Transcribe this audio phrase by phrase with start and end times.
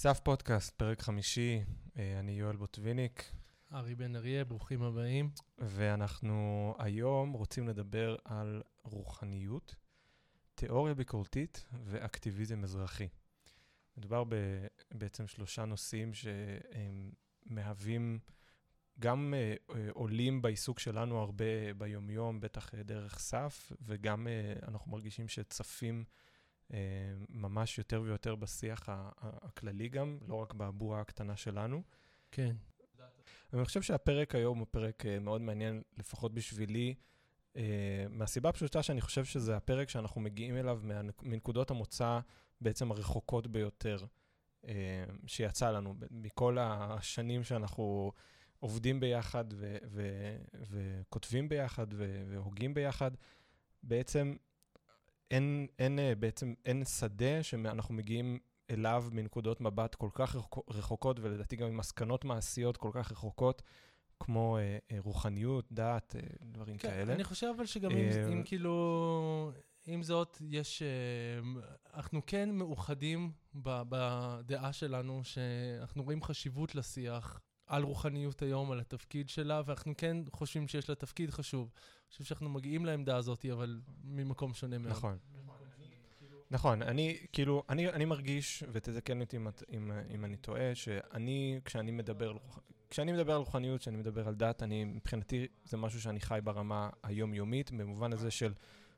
[0.00, 1.62] סף פודקאסט, פרק חמישי,
[1.98, 3.32] אה, אני יואל בוטוויניק.
[3.72, 5.30] ארי בן אריה, ברוכים הבאים.
[5.58, 9.74] ואנחנו היום רוצים לדבר על רוחניות,
[10.54, 13.08] תיאוריה ביקורתית ואקטיביזם אזרחי.
[13.96, 14.34] מדובר ב,
[14.94, 17.10] בעצם שלושה נושאים שהם
[17.46, 18.18] מהווים
[19.00, 24.26] גם uh, עולים בעיסוק שלנו הרבה ביומיום, בטח דרך סף, וגם
[24.68, 26.04] אנחנו מרגישים שצפים
[27.28, 28.88] ממש יותר ויותר בשיח
[29.20, 31.82] הכללי גם, לא רק בבועה הקטנה שלנו.
[32.30, 32.56] כן.
[33.52, 36.94] אני חושב שהפרק היום הוא פרק uh, מאוד מעניין, לפחות בשבילי,
[37.54, 37.58] uh,
[38.10, 40.80] מהסיבה הפשוטה שאני חושב שזה הפרק שאנחנו מגיעים אליו
[41.22, 42.20] מנקודות המוצא
[42.60, 43.96] בעצם הרחוקות ביותר
[45.26, 48.12] שיצא לנו, מכל השנים שאנחנו
[48.60, 50.36] עובדים ביחד ו- ו-
[50.70, 53.10] וכותבים ביחד ו- והוגים ביחד.
[53.82, 54.36] בעצם
[55.30, 58.38] אין, אין, בעצם אין שדה שאנחנו מגיעים
[58.70, 60.36] אליו מנקודות מבט כל כך
[60.70, 63.62] רחוקות, ולדעתי גם עם מסקנות מעשיות כל כך רחוקות,
[64.20, 67.14] כמו אה, אה, רוחניות, דת, אה, דברים כן, כאלה.
[67.14, 69.52] אני חושב אבל שגם אם, אה, אם כאילו,
[69.86, 71.62] עם זאת, יש, אה,
[71.94, 77.40] אנחנו כן מאוחדים בדעה שלנו, שאנחנו רואים חשיבות לשיח.
[77.68, 81.70] על רוחניות היום, על התפקיד שלה, ואנחנו כן חושבים שיש לה תפקיד חשוב.
[81.72, 84.92] אני חושב שאנחנו מגיעים לעמדה הזאת, אבל ממקום שונה מאוד.
[84.92, 85.18] נכון.
[86.50, 91.90] נכון, אני, כאילו, אני, אני מרגיש, ותתקן אותי אם, אם, אם אני טועה, שאני, כשאני
[91.90, 92.36] מדבר,
[92.90, 96.90] כשאני מדבר על רוחניות, כשאני מדבר על דת, אני, מבחינתי, זה משהו שאני חי ברמה
[97.02, 98.54] היומיומית, במובן הזה של,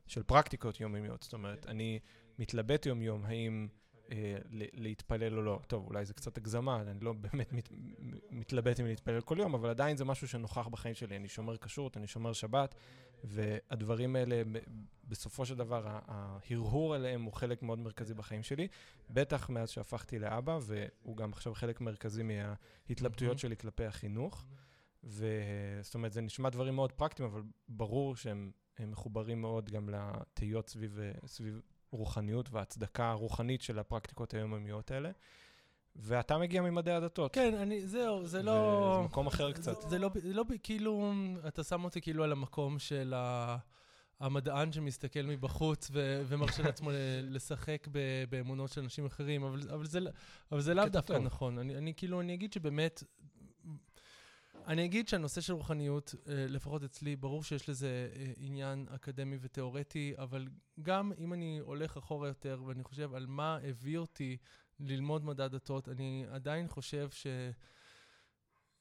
[0.07, 1.23] של פרקטיקות יומיומיות.
[1.23, 1.99] זאת אומרת, אני
[2.39, 3.69] מתלבט יום-יום, האם...
[4.11, 5.61] אה, להתפלל או לא.
[5.67, 7.69] טוב, אולי זה קצת הגזמה, אני לא באמת מת,
[8.31, 11.17] מתלבט אם להתפלל כל יום, אבל עדיין זה משהו שנוכח בחיים שלי.
[11.17, 12.75] אני שומר כשרות, אני שומר שבת,
[13.25, 14.43] והדברים האלה,
[15.05, 18.69] בסופו של דבר, ההרהור עליהם הוא חלק מאוד מרכזי בחיים שלי,
[19.11, 24.47] בטח מאז שהפכתי לאבא, והוא גם עכשיו חלק מרכזי מההתלבטויות שלי כלפי החינוך.
[25.05, 30.99] וזאת אומרת, זה נשמע דברים מאוד פרקטיים, אבל ברור שהם מחוברים מאוד גם לתהיות סביב,
[31.27, 35.11] סביב רוחניות והצדקה הרוחנית של הפרקטיקות היומיומיות האלה.
[35.97, 37.35] ואתה מגיע ממדעי הדתות.
[37.35, 38.99] כן, אני, זהו, זה לא...
[39.01, 39.83] זה מקום אחר קצת.
[39.83, 41.13] זה, זה לא, זה לא כאילו,
[41.49, 43.57] אתה שם אותי כאילו על המקום של ה...
[44.21, 46.91] המדען שמסתכל מבחוץ ו- ומרשה לעצמו
[47.23, 49.99] לשחק ב- באמונות של אנשים אחרים, אבל, אבל זה,
[50.53, 51.59] אבל זה לאו דווקא נכון.
[51.59, 53.03] אני, אני כאילו, אני אגיד שבאמת,
[54.67, 60.15] אני אגיד שהנושא של רוחניות, אה, לפחות אצלי, ברור שיש לזה אה, עניין אקדמי ותיאורטי,
[60.19, 60.49] אבל
[60.83, 64.37] גם אם אני הולך אחורה יותר ואני חושב על מה הביא אותי
[64.81, 67.27] ללמוד מדע דתות, אני עדיין חושב ש...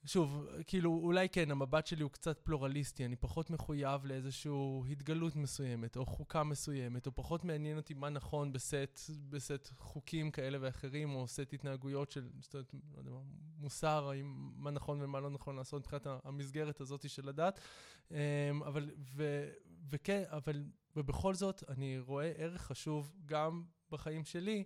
[0.05, 4.51] שוב, כאילו, אולי כן, המבט שלי הוא קצת פלורליסטי, אני פחות מחויב לאיזושהי
[4.91, 8.99] התגלות מסוימת, או חוקה מסוימת, או פחות מעניין אותי מה נכון בסט,
[9.29, 13.19] בסט חוקים כאלה ואחרים, או סט התנהגויות של, זאת אומרת, לא יודע מה,
[13.57, 17.59] מוסר, האם מה נכון ומה לא נכון לעשות מבחינת המסגרת הזאת של הדת.
[18.11, 18.17] אמ,
[18.65, 19.49] אבל, ו,
[19.89, 20.63] וכן, אבל,
[20.95, 24.63] ובכל זאת, אני רואה ערך חשוב גם בחיים שלי,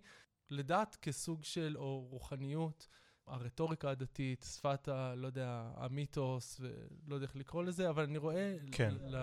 [0.50, 2.88] לדת כסוג של, או רוחניות.
[3.28, 5.16] הרטוריקה הדתית, שפת ה...
[5.16, 8.94] לא יודע, המיתוס, ולא יודע איך לקרוא לזה, אבל אני רואה כן.
[9.02, 9.18] ל...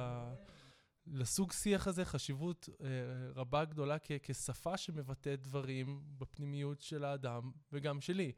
[1.06, 2.86] לסוג שיח הזה חשיבות אה,
[3.34, 8.32] רבה גדולה כ- כשפה שמבטאת דברים בפנימיות של האדם וגם שלי.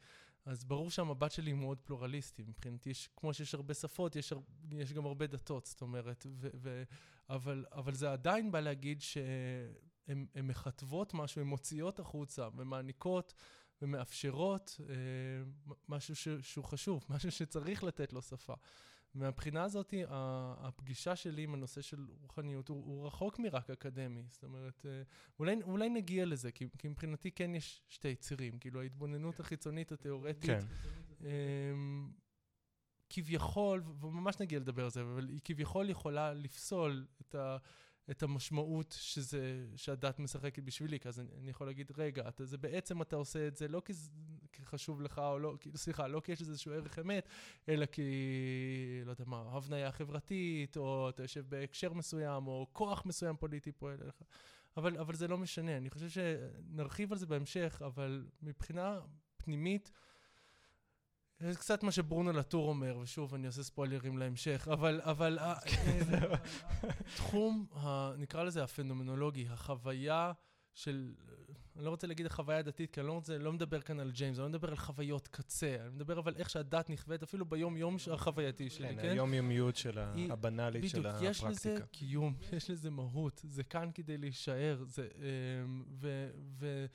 [0.44, 2.42] אז ברור שהמבט שלי מאוד פלורליסטי.
[2.42, 4.38] מבחינתי, יש, כמו שיש הרבה שפות, יש, הר,
[4.72, 6.26] יש גם הרבה דתות, זאת אומרת.
[6.30, 6.82] ו, ו,
[7.28, 13.34] אבל, אבל זה עדיין בא להגיד שהן מכתבות משהו, הן מוציאות החוצה ומעניקות
[13.82, 14.94] ומאפשרות אה,
[15.88, 18.54] משהו ש, שהוא חשוב, משהו שצריך לתת לו שפה.
[19.14, 24.22] מהבחינה הזאת, הפגישה שלי עם הנושא של רוחניות הוא, הוא רחוק מרק אקדמי.
[24.30, 25.02] זאת אומרת, אה,
[25.38, 28.58] אולי, אולי נגיע לזה, כי, כי מבחינתי כן יש שתי צירים.
[28.58, 30.60] כאילו, ההתבוננות החיצונית, התיאורטית, כן.
[31.24, 31.72] אה,
[33.10, 37.56] כביכול, וממש נגיע לדבר על זה, אבל היא כביכול יכולה לפסול את ה...
[38.10, 42.58] את המשמעות שזה, שהדת משחקת בשבילי, כי אז אני, אני יכול להגיד, רגע, אתה, זה
[42.58, 43.92] בעצם אתה עושה את זה לא כי,
[44.52, 47.28] כי חשוב לך, או לא, כאילו, סליחה, לא כי יש איזשהו ערך אמת,
[47.68, 48.02] אלא כי,
[49.04, 53.98] לא יודע מה, הבניה חברתית, או אתה יושב בהקשר מסוים, או כוח מסוים פוליטי פועל
[54.02, 54.22] אליך.
[54.76, 59.00] אבל, אבל זה לא משנה, אני חושב שנרחיב על זה בהמשך, אבל מבחינה
[59.36, 59.90] פנימית,
[61.50, 65.54] זה קצת מה שברונו לטור אומר, ושוב, אני עושה ספוילרים להמשך, אבל, אבל אה,
[66.12, 66.36] אה,
[67.16, 67.66] תחום,
[68.18, 70.32] נקרא לזה הפנומנולוגי, החוויה
[70.74, 71.14] של,
[71.76, 74.38] אני לא רוצה להגיד החוויה הדתית, כי אני לא, רוצה, לא מדבר כאן על ג'יימס,
[74.38, 78.70] אני לא מדבר על חוויות קצה, אני מדבר אבל איך שהדת נכווית, אפילו ביום-יום החווייתי
[78.70, 79.02] שלי, כן?
[79.02, 81.18] כן, היומיומיות של היא, הבנאלית של הפרקטיקה.
[81.18, 85.08] בדיוק, יש לזה קיום, יש לזה מהות, זה כאן כדי להישאר, זה,
[85.64, 86.30] אמ, ו...
[86.58, 86.86] ו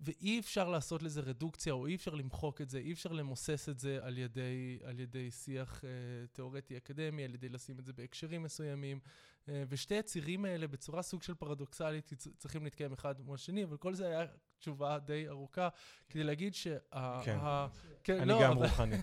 [0.00, 3.78] ואי אפשר לעשות לזה רדוקציה, או אי אפשר למחוק את זה, אי אפשר למוסס את
[3.78, 5.90] זה על ידי, על ידי שיח אה,
[6.32, 9.00] תיאורטי אקדמי, על ידי לשים את זה בהקשרים מסוימים.
[9.48, 13.94] אה, ושתי הצירים האלה, בצורה סוג של פרדוקסלית, צריכים להתקיים אחד מול השני, אבל כל
[13.94, 14.26] זה היה
[14.58, 15.68] תשובה די ארוכה,
[16.08, 16.78] כדי להגיד שה...
[17.24, 17.66] כן, ה,
[18.04, 18.96] כן אני לא, גם אבל, רוחני.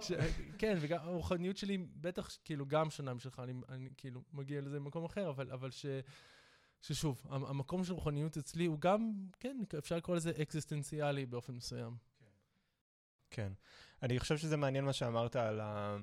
[0.00, 0.12] ש,
[0.58, 5.04] כן, וגם הרוחניות שלי בטח כאילו גם שונה משלך, אני, אני כאילו מגיע לזה במקום
[5.04, 5.86] אחר, אבל, אבל ש...
[6.82, 11.96] ששוב, המקום של רוחניות אצלי הוא גם, כן, אפשר לקרוא לזה אקזיסטנציאלי באופן מסוים.
[13.30, 13.52] כן.
[14.02, 15.96] אני חושב שזה מעניין מה שאמרת על, ה,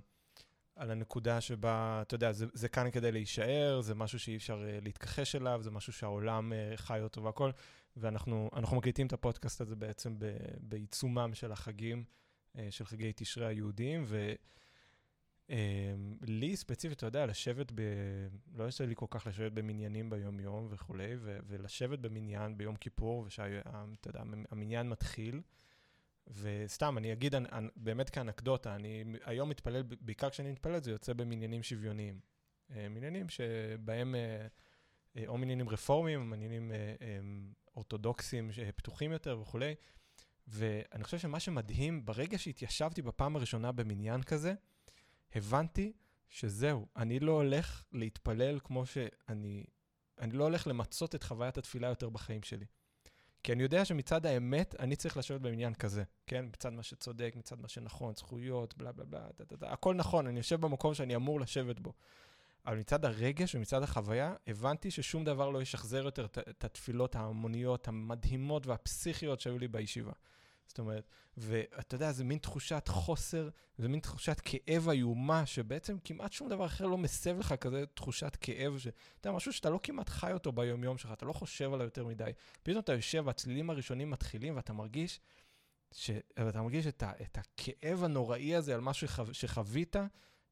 [0.75, 4.83] על הנקודה שבה, אתה יודע, זה, זה כאן כדי להישאר, זה משהו שאי אפשר uh,
[4.83, 7.51] להתכחש אליו, זה משהו שהעולם uh, חי אותו והכל,
[7.97, 12.03] ואנחנו מקליטים את הפודקאסט הזה בעצם ב, בעיצומם של החגים,
[12.56, 14.33] uh, של חגי תשרי היהודים, ו...
[15.47, 15.51] Um,
[16.21, 17.81] לי ספציפית, אתה יודע, לשבת ב...
[18.55, 23.47] לא יוצא לי כל כך לשבת במניינים ביום-יום וכולי, ו- ולשבת במניין ביום כיפור, ושאתה
[24.05, 24.21] יודע,
[24.51, 25.41] המניין מתחיל.
[26.27, 27.35] וסתם, אני אגיד
[27.75, 32.19] באמת כאנקדוטה, אני היום מתפלל, בעיקר כשאני מתפלל, זה יוצא במניינים שוויוניים.
[32.69, 39.75] Uh, מניינים שבהם, uh, uh, או מניינים רפורמיים, או מניינים um, אורתודוקסיים פתוחים יותר וכולי.
[40.47, 44.53] ואני חושב שמה שמדהים, ברגע שהתיישבתי בפעם הראשונה במניין כזה,
[45.35, 45.94] הבנתי
[46.29, 49.63] שזהו, אני לא הולך להתפלל כמו שאני...
[50.19, 52.65] אני לא הולך למצות את חוויית התפילה יותר בחיים שלי.
[53.44, 56.45] כי אני יודע שמצד האמת, אני צריך לשבת במניין כזה, כן?
[56.45, 60.27] מצד מה שצודק, מצד מה שנכון, זכויות, בלה בלה בלה, דה, דה, דה, הכל נכון,
[60.27, 61.94] אני יושב במקום שאני אמור לשבת בו.
[62.65, 68.68] אבל מצד הרגש ומצד החוויה, הבנתי ששום דבר לא ישחזר יותר את התפילות ההמוניות המדהימות
[68.68, 70.13] והפסיכיות שהיו לי בישיבה.
[70.67, 76.33] זאת אומרת, ואתה יודע, זה מין תחושת חוסר, זה מין תחושת כאב איומה, שבעצם כמעט
[76.33, 80.09] שום דבר אחר לא מסב לך כזה תחושת כאב, שאתה יודע, משהו שאתה לא כמעט
[80.09, 82.31] חי אותו ביום-יום שלך, אתה לא חושב עליו יותר מדי.
[82.63, 85.19] פתאום אתה יושב והצלילים הראשונים מתחילים, ואתה מרגיש,
[85.91, 86.11] ש...
[86.39, 87.11] ואתה מרגיש את, ה...
[87.21, 89.33] את הכאב הנוראי הזה על משהו שחו...
[89.33, 89.95] שחווית,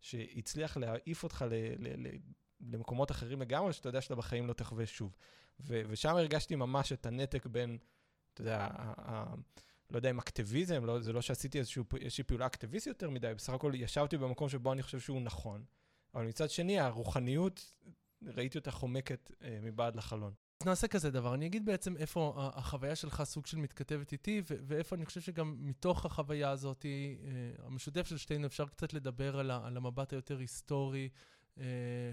[0.02, 1.54] שהצליח להעיף אותך ל...
[1.54, 2.08] ל...
[2.08, 2.18] ל...
[2.62, 5.16] למקומות אחרים לגמרי, שאתה יודע שאתה בחיים לא תחווה שוב.
[5.60, 5.82] ו...
[5.88, 7.78] ושם הרגשתי ממש את הנתק בין,
[8.34, 8.68] אתה יודע,
[9.92, 13.54] לא יודע אם אקטיביזם, לא, זה לא שעשיתי איזשהו, איזושהי פעולה אקטיביסטית יותר מדי, בסך
[13.54, 15.64] הכל ישבתי במקום שבו אני חושב שהוא נכון.
[16.14, 17.74] אבל מצד שני, הרוחניות,
[18.22, 20.34] ראיתי אותה חומקת אה, מבעד לחלון.
[20.62, 24.96] אז נעשה כזה דבר, אני אגיד בעצם איפה החוויה שלך סוג של מתכתבת איתי, ואיפה
[24.96, 29.78] אני חושב שגם מתוך החוויה הזאת, אה, המשותף של שתינו, אפשר קצת לדבר על, על
[29.78, 31.10] המבט היותר היסטורי,
[31.60, 31.64] אה,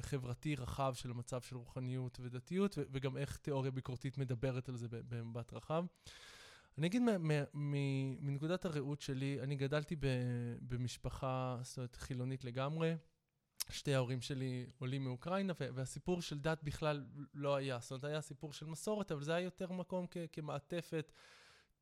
[0.01, 5.53] חברתי רחב של המצב של רוחניות ודתיות, וגם איך תיאוריה ביקורתית מדברת על זה במבט
[5.53, 5.85] רחב.
[6.79, 7.03] אני אגיד
[8.21, 9.97] מנקודת הראות שלי, אני גדלתי
[10.61, 12.97] במשפחה, זאת אומרת, חילונית לגמרי.
[13.71, 17.05] שתי ההורים שלי עולים מאוקראינה, והסיפור של דת בכלל
[17.35, 17.79] לא היה.
[17.81, 21.13] זאת אומרת, היה סיפור של מסורת, אבל זה היה יותר מקום כמעטפת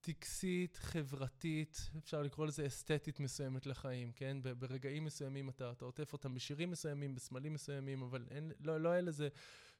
[0.00, 4.36] טקסית, חברתית, אפשר לקרוא לזה אסתטית מסוימת לחיים, כן?
[4.58, 9.00] ברגעים מסוימים אתה, אתה עוטף אותם בשירים מסוימים, בסמלים מסוימים, אבל אין, לא, לא היה
[9.00, 9.28] לזה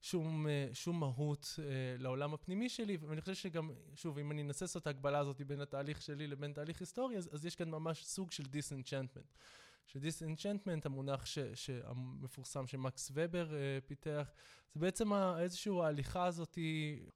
[0.01, 1.65] שום, אה, שום מהות אה,
[1.99, 6.03] לעולם הפנימי שלי, ואני חושב שגם, שוב, אם אני לעשות את ההקבלה הזאת בין התהליך
[6.03, 9.27] שלי לבין תהליך היסטורי, אז, אז יש כאן ממש סוג של דיסאנצ'נטמנט.
[9.87, 11.39] שדיסאנצ'נטמנט, המונח ש,
[11.85, 14.31] המפורסם שמקס ובר uh, פיתח,
[14.75, 16.59] זה בעצם איזושהי ההליכה הזאת,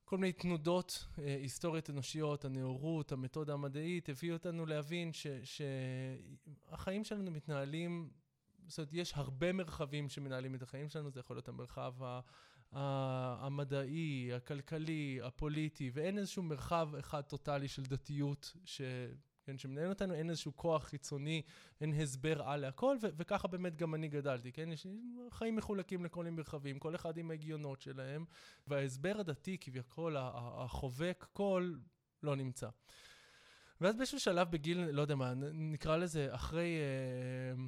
[0.05, 5.11] כל מיני תנודות uh, היסטוריות אנושיות, הנאורות, המתודה המדעית, הביאו אותנו להבין
[5.45, 8.11] שהחיים שלנו מתנהלים,
[8.67, 12.21] זאת אומרת, יש הרבה מרחבים שמנהלים את החיים שלנו, זה יכול להיות המרחב ה...
[12.75, 18.81] המדעי, הכלכלי, הפוליטי, ואין איזשהו מרחב אחד טוטאלי של דתיות ש...
[19.45, 21.43] כן, שמנהל אותנו, אין איזשהו כוח חיצוני,
[21.81, 24.73] אין הסבר על להכל, ו- וככה באמת גם אני גדלתי, כן?
[24.73, 24.87] יש
[25.31, 28.25] חיים מחולקים לכל מיני מרחבים, כל אחד עם ההגיונות שלהם,
[28.67, 31.81] וההסבר הדתי, כביכול, החובק קול,
[32.23, 32.69] לא נמצא.
[33.81, 36.77] ואז באיזשהו שלב בגיל, לא יודע מה, נקרא לזה אחרי...
[36.79, 37.65] אה,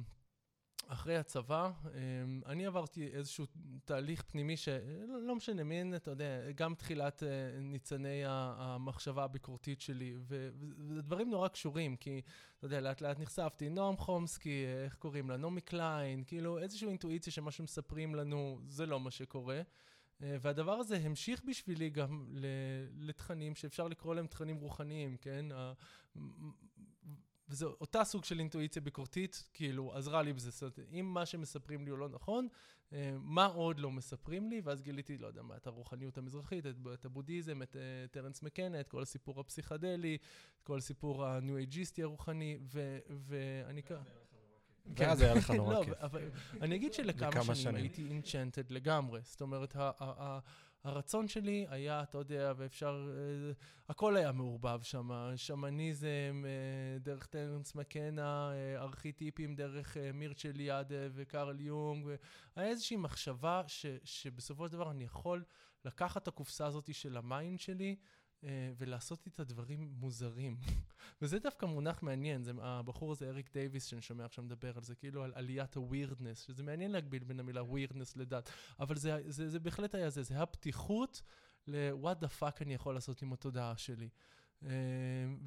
[0.87, 3.45] אחרי הצבא, אמ, אני עברתי איזשהו
[3.85, 10.15] תהליך פנימי שלא לא משנה, מין, אתה יודע, גם תחילת אה, ניצני המחשבה הביקורתית שלי,
[10.27, 12.21] ודברים נורא קשורים, כי,
[12.57, 17.33] אתה יודע, לאט לאט נחשפתי, נועם חומסקי, איך קוראים לה, נעמי קליין, כאילו איזושהי אינטואיציה
[17.33, 19.61] שמה שמספרים לנו זה לא מה שקורה.
[20.23, 22.25] אה, והדבר הזה המשיך בשבילי גם
[22.99, 25.45] לתכנים שאפשר לקרוא להם תכנים רוחניים, כן?
[27.49, 30.51] וזו אותה סוג של אינטואיציה ביקורתית, כאילו, עזרה לי בזה.
[30.51, 32.47] זאת אומרת, אם מה שמספרים לי הוא לא נכון,
[32.93, 34.61] אה, מה עוד לא מספרים לי?
[34.63, 38.79] ואז גיליתי, לא יודע מה, את הרוחניות המזרחית, את, את הבודהיזם, את uh, טרנס מקנה,
[38.79, 40.17] את כל הסיפור הפסיכדלי,
[40.57, 43.91] את כל הסיפור הניו-אייג'יסטי הרוחני, ו, ואני כ...
[44.95, 45.93] ואז היה לך נורא לא, כיף.
[46.61, 49.19] אני אגיד שלכמה שנים הייתי אינצ'נטד לגמרי.
[49.23, 49.75] זאת אומרת,
[50.87, 53.51] הרצון שלי היה, אתה יודע, ואפשר, אה,
[53.89, 60.87] הכל היה מעורבב שם, שמניזם, אה, דרך טרנס מקנה, אה, ארכיטיפים דרך אה, מירצ'ל יד
[61.13, 62.07] וקרל יונג,
[62.55, 65.43] היה איזושהי מחשבה ש, שבסופו של דבר אני יכול
[65.85, 67.95] לקחת את הקופסה הזאת של ה mind שלי,
[68.77, 70.57] ולעשות איתה דברים מוזרים.
[71.21, 74.95] וזה דווקא מונח מעניין, זה, הבחור הזה, אריק דייוויס, שאני שומע עכשיו מדבר על זה,
[74.95, 79.49] כאילו על עליית ה weirdness, שזה מעניין להקביל בין המילה weirdness לדת, אבל זה, זה,
[79.49, 81.21] זה בהחלט היה זה, זה הפתיחות
[81.67, 84.09] ל what the fuck אני יכול לעשות עם התודעה שלי.
[84.63, 84.69] אה,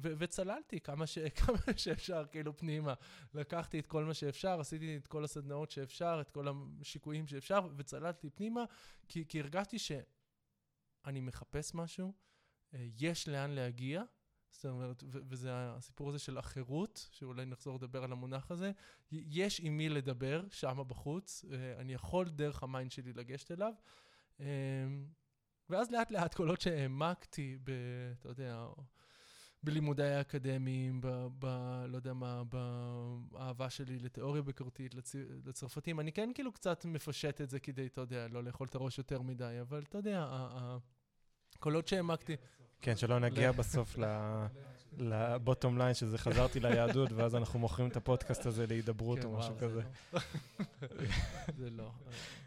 [0.03, 2.93] ו- וצללתי כמה, ש- כמה שאפשר, כאילו פנימה.
[3.33, 6.47] לקחתי את כל מה שאפשר, עשיתי את כל הסדנאות שאפשר, את כל
[6.81, 8.63] השיקויים שאפשר, וצללתי פנימה,
[9.07, 12.13] כי, כי הרגשתי שאני מחפש משהו.
[12.73, 14.03] אה, יש לאן להגיע,
[14.51, 18.71] זאת אומרת, וזה הסיפור הזה של החירות, שאולי נחזור לדבר על המונח הזה,
[19.11, 23.73] יש עם מי לדבר שם בחוץ, אה, אני יכול דרך ה mind שלי לגשת אליו.
[24.39, 24.45] אה,
[25.69, 27.71] ואז לאט לאט ככל שהעמקתי ב...
[28.19, 28.65] אתה יודע,
[29.63, 31.45] בלימודיי האקדמיים, ב, ב...
[31.87, 32.43] לא יודע מה,
[33.31, 35.15] באהבה שלי לתיאוריה ביקורתית, לצ...
[35.45, 35.99] לצרפתים.
[35.99, 39.21] אני כן כאילו קצת מפשט את זה כדי, אתה יודע, לא לאכול את הראש יותר
[39.21, 40.27] מדי, אבל אתה יודע,
[41.61, 42.35] הקולות שהעמקתי...
[42.81, 43.97] כן, שלא נגיע בסוף
[44.97, 49.55] לבוטום ליין, שזה חזרתי ליהדות, ואז אנחנו מוכרים את הפודקאסט הזה להידברות כן, או משהו
[49.59, 49.81] כזה.
[50.11, 50.19] לא.
[51.57, 51.91] זה לא,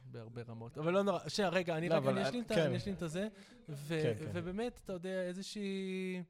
[0.04, 0.78] בהרבה רמות.
[0.78, 2.73] אבל לא נורא, שנייה, רגע, אני לא, אשלים כן.
[2.92, 3.28] את הזה,
[3.88, 4.30] כן.
[4.33, 6.23] ובאמת, אתה יודע, איזושהי...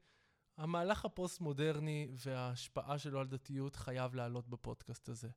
[0.57, 5.29] המהלך הפוסט-מודרני וההשפעה שלו על דתיות חייב לעלות בפודקאסט הזה.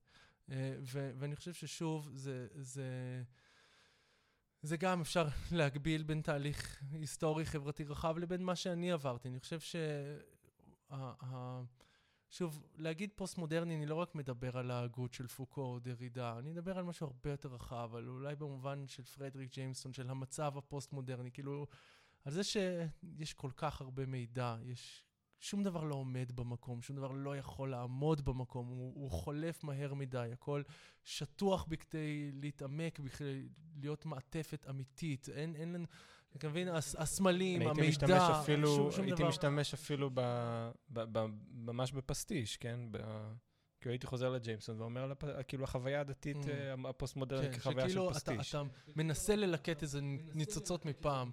[0.51, 3.23] אה, ואני חושב ששוב, זה...
[4.63, 9.29] זה גם אפשר להקביל בין תהליך היסטורי חברתי רחב לבין מה שאני עברתי.
[9.29, 9.77] אני חושב ש...
[12.31, 16.79] שוב, להגיד פוסט-מודרני, אני לא רק מדבר על ההגות של פוקו או דרידה, אני מדבר
[16.79, 21.67] על משהו הרבה יותר רחב, אבל אולי במובן של פרדריק ג'יימסון, של המצב הפוסט-מודרני, כאילו,
[22.25, 25.05] על זה שיש כל כך הרבה מידע, יש...
[25.41, 29.95] שום דבר לא עומד במקום, שום דבר לא יכול לעמוד במקום, הוא, הוא חולף מהר
[29.95, 30.63] מדי, הכל
[31.05, 33.49] שטוח בכדי להתעמק, בכדי
[33.81, 35.29] להיות מעטפת אמיתית.
[35.29, 35.87] אין, אין לנו,
[36.37, 39.29] אתה מבין, הס- הסמלים, המידע, הייתי משתמש אפילו, שום, שום הייתי דבר.
[39.29, 40.21] משתמש אפילו ב,
[40.91, 42.81] ב, ב, ממש בפסטיש, כן?
[42.91, 42.99] ב,
[43.81, 46.49] כאילו הייתי חוזר לג'יימסון ואומר, על הפ- כאילו החוויה הדתית Mm.
[46.49, 48.55] אה, הפוסט-מודרנית כן, כחוויה של שכאילו אתה, פסטיש.
[48.55, 48.63] אתה
[48.97, 50.01] מנסה ללקט איזה
[50.35, 51.31] ניצוצות מפעם.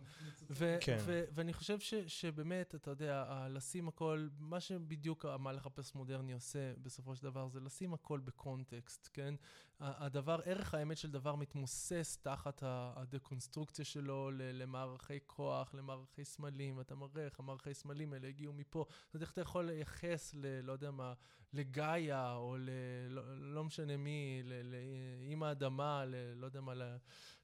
[0.49, 0.97] ו- כן.
[0.99, 6.73] ו- ואני חושב ש- שבאמת, אתה יודע, ה- לשים הכל, מה שבדיוק המהלך הפוסט-מודרני עושה
[6.81, 9.33] בסופו של דבר, זה לשים הכל בקונטקסט, כן?
[9.79, 17.25] הדבר, ערך האמת של דבר מתמוסס תחת הדקונסטרוקציה שלו למערכי כוח, למערכי סמלים, ואתה מראה
[17.25, 18.85] איך המערכי סמלים האלה הגיעו מפה.
[18.89, 20.61] זאת אומרת, איך אתה יכול לייחס ל...
[20.63, 21.13] לא יודע מה,
[21.53, 22.69] לגאיה, או ל...
[23.09, 26.15] לא, לא משנה מי, לאימא האדמה, ל...
[26.35, 26.97] לא יודע מה, ל...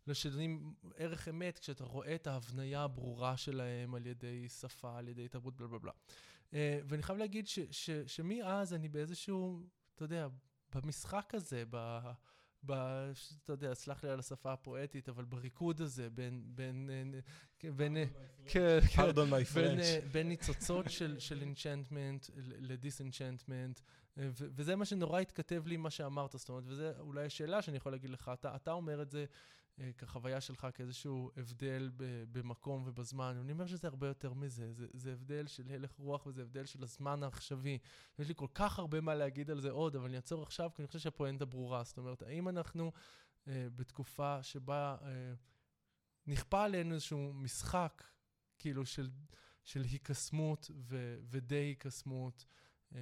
[0.07, 5.55] לשדרים ערך אמת כשאתה רואה את ההבניה הברורה שלהם על ידי שפה, על ידי תרבות,
[5.55, 5.91] בלה בלה בלה.
[6.53, 9.63] אה, ואני חייב להגיד ש, ש, שמאז אני באיזשהו,
[9.95, 10.27] אתה יודע,
[10.75, 11.99] במשחק הזה, ב...
[12.65, 12.71] ב...
[13.43, 16.43] אתה יודע, סלח לי על השפה הפואטית, אבל בריקוד הזה בין...
[16.45, 16.89] בין...
[17.63, 17.97] אה, בין...
[17.97, 18.05] אה,
[18.45, 19.01] כן, כן.
[19.01, 19.81] בין, French.
[19.81, 23.79] אה, בין ניצוצות של, אינצ'נטמנט לדיסאנצ'נטמנט,
[24.17, 28.09] וזה מה שנורא התכתב לי מה שאמרת, זאת אומרת, וזו אולי השאלה שאני יכול להגיד
[28.09, 29.25] לך, אתה, אתה אומר את זה
[29.79, 34.87] אה, כחוויה שלך, כאיזשהו הבדל ב, במקום ובזמן, אני אומר שזה הרבה יותר מזה, זה,
[34.93, 37.77] זה הבדל של הלך רוח וזה הבדל של הזמן העכשווי.
[38.19, 40.81] יש לי כל כך הרבה מה להגיד על זה עוד, אבל אני אעצור עכשיו, כי
[40.81, 42.91] אני חושב שהפואנטה ברורה, זאת אומרת, האם אנחנו
[43.47, 45.33] אה, בתקופה שבה אה,
[46.27, 48.03] נכפה עלינו איזשהו משחק,
[48.59, 49.09] כאילו, של,
[49.63, 52.45] של היקסמות ו, ודי היקסמות.
[52.95, 52.99] אה,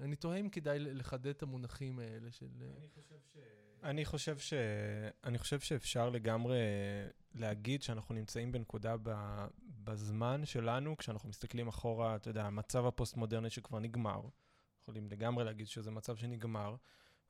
[0.00, 2.48] אני תוהה אם כדאי לחדד את המונחים האלה של...
[2.62, 4.54] אה, אני חושב, ש...
[5.24, 6.58] אני חושב שאפשר לגמרי
[7.34, 9.10] להגיד שאנחנו נמצאים בנקודה ב...
[9.84, 14.20] בזמן שלנו, כשאנחנו מסתכלים אחורה, אתה יודע, המצב הפוסט-מודרני שכבר נגמר.
[14.82, 16.76] יכולים לגמרי להגיד שזה מצב שנגמר.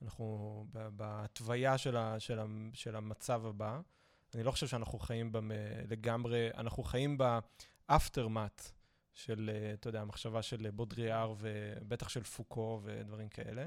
[0.02, 2.21] אנחנו ב- בהתוויה של, ה...
[2.21, 2.45] של, ה...
[2.75, 3.80] של המצב הבא.
[4.35, 5.50] אני לא חושב שאנחנו חיים במ...
[5.88, 8.77] לגמרי, אנחנו חיים באפטרמט
[9.18, 13.66] של, אה, אתה יודע, המחשבה של בודריאר ובטח של פוקו ודברים כאלה.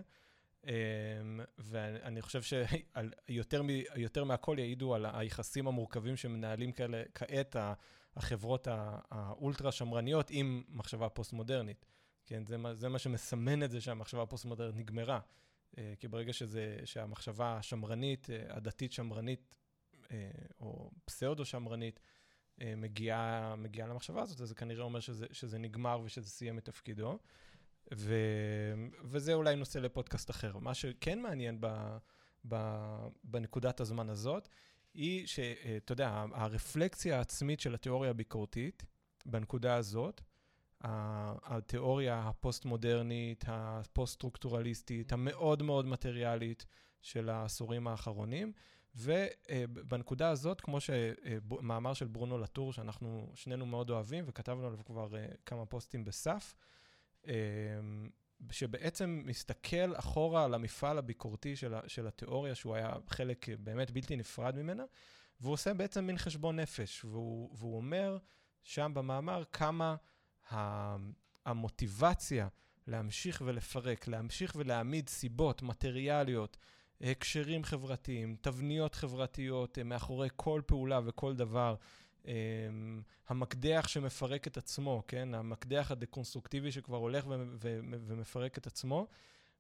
[0.68, 0.72] אמ,
[1.58, 3.62] ואני חושב שיותר
[3.96, 7.56] יותר מהכל יעידו על היחסים המורכבים שמנהלים כאלה, כעת
[8.16, 8.68] החברות
[9.12, 11.86] האולטרה שמרניות עם מחשבה פוסט-מודרנית.
[12.26, 15.20] כן, זה מה, זה מה שמסמן את זה שהמחשבה הפוסט-מודרנית נגמרה.
[15.78, 19.56] אה, כי ברגע שזה, שהמחשבה השמרנית, אה, הדתית שמרנית,
[20.12, 20.30] אה,
[20.60, 22.21] או פסאודו-שמרנית, אה,
[22.78, 27.18] מגיעה, מגיעה למחשבה הזאת, אז זה כנראה אומר שזה, שזה נגמר ושזה סיים את תפקידו.
[27.96, 28.16] ו...
[29.04, 30.58] וזה אולי נושא לפודקאסט אחר.
[30.58, 31.98] מה שכן מעניין ב...
[32.48, 32.56] ב...
[33.24, 34.50] בנקודת הזמן הזאת,
[34.94, 38.84] היא שאתה יודע, הרפלקציה העצמית של התיאוריה הביקורתית,
[39.26, 40.22] בנקודה הזאת,
[40.82, 46.66] התיאוריה הפוסט-מודרנית, הפוסט-סטרוקטורליסטית, המאוד מאוד מטריאלית
[47.02, 48.52] של העשורים האחרונים.
[48.96, 55.26] ובנקודה הזאת, כמו שמאמר של ברונו לטור, שאנחנו שנינו מאוד אוהבים, וכתבנו עליו כבר אה,
[55.46, 56.56] כמה פוסטים בסף,
[57.28, 57.34] אה,
[58.52, 64.56] שבעצם מסתכל אחורה על המפעל הביקורתי של, של התיאוריה, שהוא היה חלק באמת בלתי נפרד
[64.56, 64.84] ממנה,
[65.42, 68.18] והוא עושה בעצם מין חשבון נפש, והוא, והוא אומר
[68.64, 69.96] שם במאמר כמה
[71.46, 72.48] המוטיבציה
[72.88, 76.58] להמשיך ולפרק, להמשיך ולהעמיד סיבות מטריאליות,
[77.04, 81.76] הקשרים חברתיים, תבניות חברתיות אה, מאחורי כל פעולה וכל דבר.
[82.28, 82.34] אה,
[83.28, 85.34] המקדח שמפרק את עצמו, כן?
[85.34, 87.26] המקדח הדקונסטרוקטיבי שכבר הולך
[88.08, 89.08] ומפרק את עצמו.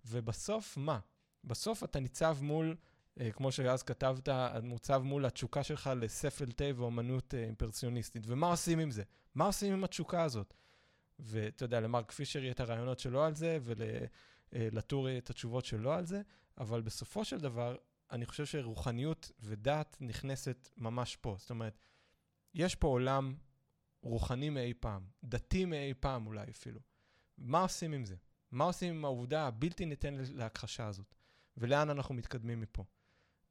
[0.05, 0.99] ובסוף, מה?
[1.43, 2.75] בסוף אתה ניצב מול,
[3.19, 4.29] אה, כמו שאז כתבת,
[4.63, 8.23] מוצב מול התשוקה שלך לספל תה ואומנות אימפרסיוניסטית.
[8.27, 9.03] ומה עושים עם זה?
[9.35, 10.53] מה עושים עם התשוקה הזאת?
[11.19, 15.93] ואתה יודע, למרק פישר יהיה את הרעיונות שלו על זה, ולטור יהיה את התשובות שלו
[15.93, 16.21] על זה,
[16.57, 17.75] אבל בסופו של דבר,
[18.11, 21.35] אני חושב שרוחניות ודת נכנסת ממש פה.
[21.39, 21.79] זאת אומרת,
[22.53, 23.35] יש פה עולם
[24.01, 26.79] רוחני מאי פעם, דתי מאי פעם אולי אפילו.
[27.37, 28.15] מה עושים עם זה?
[28.51, 31.15] מה עושים עם העובדה הבלתי ניתנת להכחשה הזאת?
[31.57, 32.83] ולאן אנחנו מתקדמים מפה?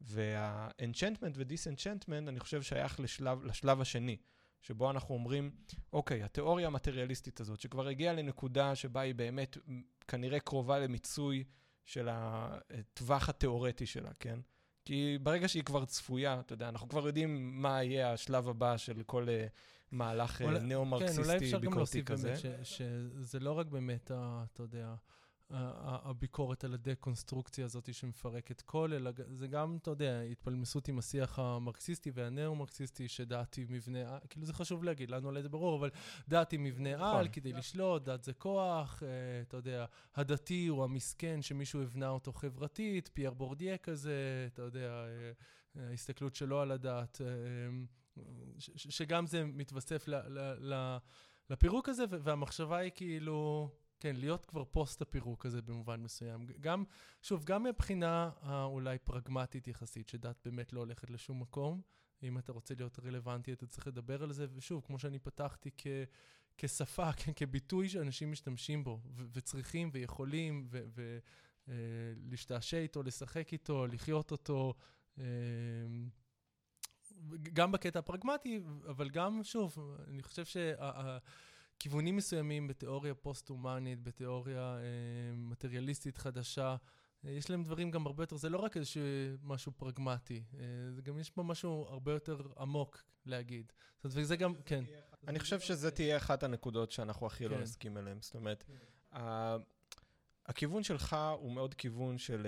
[0.01, 4.17] וה-enchantment ו-disenchantment, אני חושב, שייך לשלב, לשלב השני.
[4.63, 5.51] שבו אנחנו אומרים,
[5.93, 9.57] אוקיי, התיאוריה המטריאליסטית הזאת, שכבר הגיעה לנקודה שבה היא באמת
[10.09, 11.45] כנראה קרובה למיצוי
[11.91, 14.39] של הטווח התיאורטי שלה, כן?
[14.85, 19.03] כי ברגע שהיא כבר צפויה, אתה יודע, אנחנו כבר יודעים מה יהיה השלב הבא של
[19.03, 19.51] כל uh,
[19.93, 21.27] מהלך uh, ניאו-מרקסיסטי ביקורתי כזה.
[21.27, 24.95] כן, אולי אפשר גם להוסיף באמת שזה לא רק באמת, אתה יודע,
[25.51, 32.11] הביקורת על הדקונסטרוקציה הזאת שמפרקת כל, אלא זה גם, אתה יודע, התפלמסות עם השיח המרקסיסטי
[32.15, 35.91] והנאו-מרקסיסטי, שדת היא מבנה, כאילו זה חשוב להגיד, לנו עלי זה ברור, אבל
[36.29, 37.17] דת היא מבנה נכון.
[37.17, 39.09] על כדי לשלוט, דת זה כוח, אה,
[39.43, 45.91] אתה יודע, הדתי הוא המסכן שמישהו הבנה אותו חברתית, פייר בורדיה כזה, אתה יודע, אה,
[45.91, 47.27] ההסתכלות שלו על הדת, אה,
[48.77, 50.05] שגם זה מתווסף
[51.51, 53.71] לפירוק הזה, והמחשבה היא כאילו...
[54.01, 56.47] כן, להיות כבר פוסט הפירוק הזה במובן מסוים.
[56.61, 56.85] גם,
[57.23, 61.81] שוב, גם מבחינה האולי פרגמטית יחסית, שדת באמת לא הולכת לשום מקום.
[62.23, 65.87] אם אתה רוצה להיות רלוונטי, אתה צריך לדבר על זה, ושוב, כמו שאני פתחתי כ...
[66.59, 70.69] כשפה, כן, כביטוי שאנשים משתמשים בו, ו- וצריכים ויכולים,
[71.69, 74.75] ולהשתעשע ו- אה, איתו, לשחק איתו, לחיות אותו,
[75.19, 75.25] אה,
[77.53, 81.19] גם בקטע הפרגמטי, אבל גם, שוב, אני חושב שה...
[81.81, 84.83] כיוונים מסוימים בתיאוריה פוסט-הומנית, בתיאוריה אה,
[85.37, 86.77] מטריאליסטית חדשה,
[87.25, 89.03] אה, יש להם דברים גם הרבה יותר, זה לא רק איזשהו
[89.43, 93.73] משהו פרגמטי, אה, זה גם יש פה משהו הרבה יותר עמוק להגיד.
[93.97, 94.85] זאת אומרת, וזה גם, כן.
[95.29, 97.63] אני חושב שזה תהיה אחת הנקודות שאנחנו הכי לא כן.
[97.63, 98.19] נסכים עליהן.
[98.21, 98.65] זאת אומרת,
[100.47, 102.47] הכיוון שלך הוא מאוד כיוון של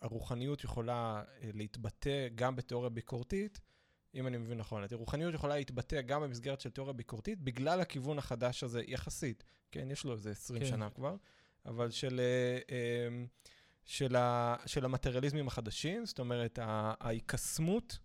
[0.00, 3.60] הרוחניות יכולה להתבטא גם בתיאוריה ביקורתית,
[4.18, 4.84] אם אני מבין נכון.
[4.92, 9.44] רוחניות יכולה להתבטא גם במסגרת של תיאוריה ביקורתית, בגלל הכיוון החדש הזה יחסית.
[9.72, 10.66] כן, יש לו איזה 20 כן.
[10.66, 11.16] שנה כבר,
[11.66, 13.24] אבל של, אה, אה,
[13.84, 17.98] של, ה, של המטריאליזמים החדשים, זאת אומרת, ההיקסמות,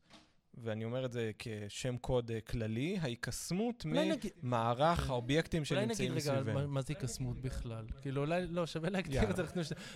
[0.54, 6.39] ואני אומר את זה כשם קוד אה, כללי, ההיקסמות ממערך האובייקטים שנמצאים מסביבנו.
[6.39, 7.86] אולי נגיד רגע מה זה היקסמות בכלל.
[8.02, 9.43] כאילו, אולי, לא, שווה להגדיר את זה,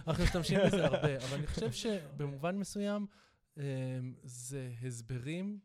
[0.07, 3.07] אנחנו משתמשים בזה הרבה, אבל אני חושב שבמובן מסוים,
[4.23, 5.59] זה הסברים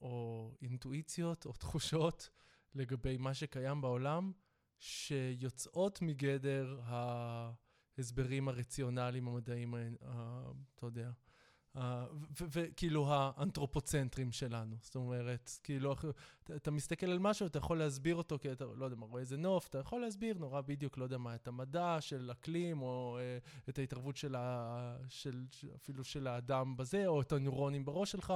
[0.00, 2.30] או אינטואיציות או תחושות
[2.74, 4.32] לגבי מה שקיים בעולם,
[4.78, 9.74] שיוצאות מגדר ההסברים הרציונליים המדעיים,
[10.74, 11.10] אתה יודע,
[12.40, 14.76] וכאילו האנתרופוצנטרים שלנו.
[14.80, 15.94] זאת אומרת, כאילו,
[16.56, 19.36] אתה מסתכל על משהו, אתה יכול להסביר אותו, כי אתה, לא יודע מה, רואה איזה
[19.36, 23.38] נוף, אתה יכול להסביר נורא בדיוק, לא יודע מה, את המדע של אקלים, או אה,
[23.68, 28.34] את ההתערבות של, ה, של, אפילו של האדם בזה, או את הנוירונים בראש שלך,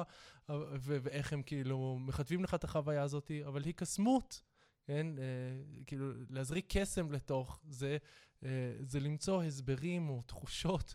[0.81, 4.43] ואיך הם כאילו מכתבים לך את החוויה הזאת, אבל היא קסמות.
[4.87, 7.97] כן, אה, כאילו להזריק קסם לתוך זה,
[8.45, 8.49] אה,
[8.81, 10.95] זה למצוא הסברים או תחושות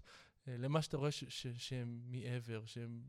[0.57, 1.09] למה שאתה רואה
[1.57, 3.01] שהם מעבר, שהם,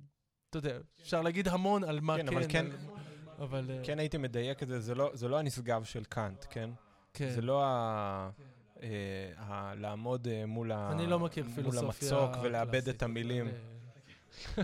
[0.51, 2.27] אתה יודע, אפשר להגיד המון על מה כן.
[2.27, 2.67] כן, אבל כן,
[3.39, 3.71] אבל...
[3.71, 6.71] אה, כן הייתי מדייק את זה, זה לא, זה לא הנשגב של קאנט, כן?
[7.15, 7.31] כן.
[7.31, 8.31] זה לא ה...
[8.83, 11.29] אה, לעמוד מול, לא
[11.79, 13.49] המצוק ולאבד את המילים.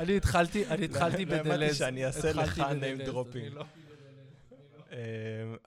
[0.00, 1.46] אני התחלתי, אני התחלתי בדלז.
[1.46, 3.54] האמנתי שאני אעשה לך name dropping.
[3.54, 3.64] לא-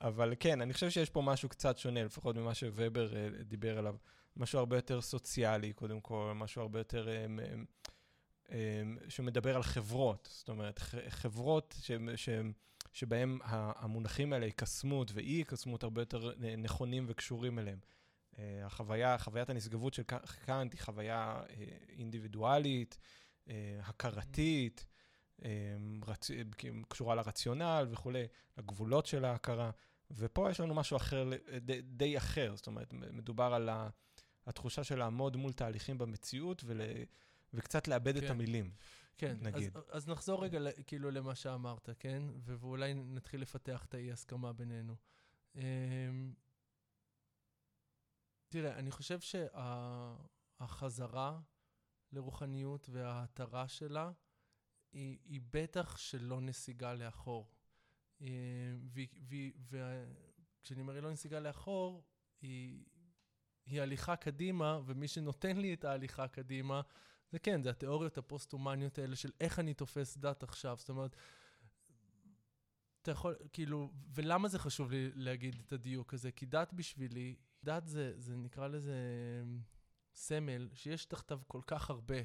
[0.01, 3.09] אבל כן, אני חושב שיש פה משהו קצת שונה, לפחות ממה שוובר
[3.43, 3.95] דיבר עליו.
[4.35, 7.07] משהו הרבה יותר סוציאלי, קודם כל, משהו הרבה יותר...
[8.51, 12.29] אה, שמדבר על חברות, זאת אומרת, חברות ש, ש,
[12.91, 17.79] שבהן המונחים האלה, היקסמות ואי-היקסמות, הרבה יותר נכונים וקשורים אליהם.
[18.37, 20.03] החוויה, חוויית הנשגבות של
[20.45, 21.41] קאנט היא חוויה
[21.89, 22.97] אינדיבידואלית,
[23.83, 24.85] הכרתית.
[26.87, 29.71] קשורה לרציונל וכולי, לגבולות של ההכרה.
[30.11, 31.29] ופה יש לנו משהו אחר,
[31.61, 33.69] די, די אחר, זאת אומרת, מדובר על
[34.45, 36.81] התחושה של לעמוד מול תהליכים במציאות ול,
[37.53, 38.25] וקצת לאבד כן.
[38.25, 38.71] את המילים,
[39.17, 39.77] כן, נגיד.
[39.77, 42.23] אז, אז נחזור רגע כאילו למה שאמרת, כן?
[42.41, 44.95] ואולי נתחיל לפתח את האי-הסכמה בינינו.
[45.55, 45.61] אמ,
[48.49, 49.19] תראה, אני חושב
[50.59, 51.39] שהחזרה
[52.11, 54.11] לרוחניות וההתרה שלה,
[54.91, 57.51] היא, היא בטח שלא נסיגה לאחור.
[58.21, 58.27] אה,
[59.69, 62.03] וכשאני אומר לא נסיגה לאחור,
[62.41, 62.85] היא,
[63.71, 66.81] היא הליכה קדימה, ומי שנותן לי את ההליכה קדימה,
[67.31, 70.75] זה כן, זה התיאוריות הפוסט-הומניות האלה של איך אני תופס דת עכשיו.
[70.79, 71.15] זאת אומרת,
[73.01, 76.31] אתה יכול, כאילו, ולמה זה חשוב לי להגיד את הדיוק הזה?
[76.31, 78.95] כי דת בשבילי, דת זה, זה נקרא לזה
[80.13, 82.17] סמל, שיש תחתיו כל כך הרבה.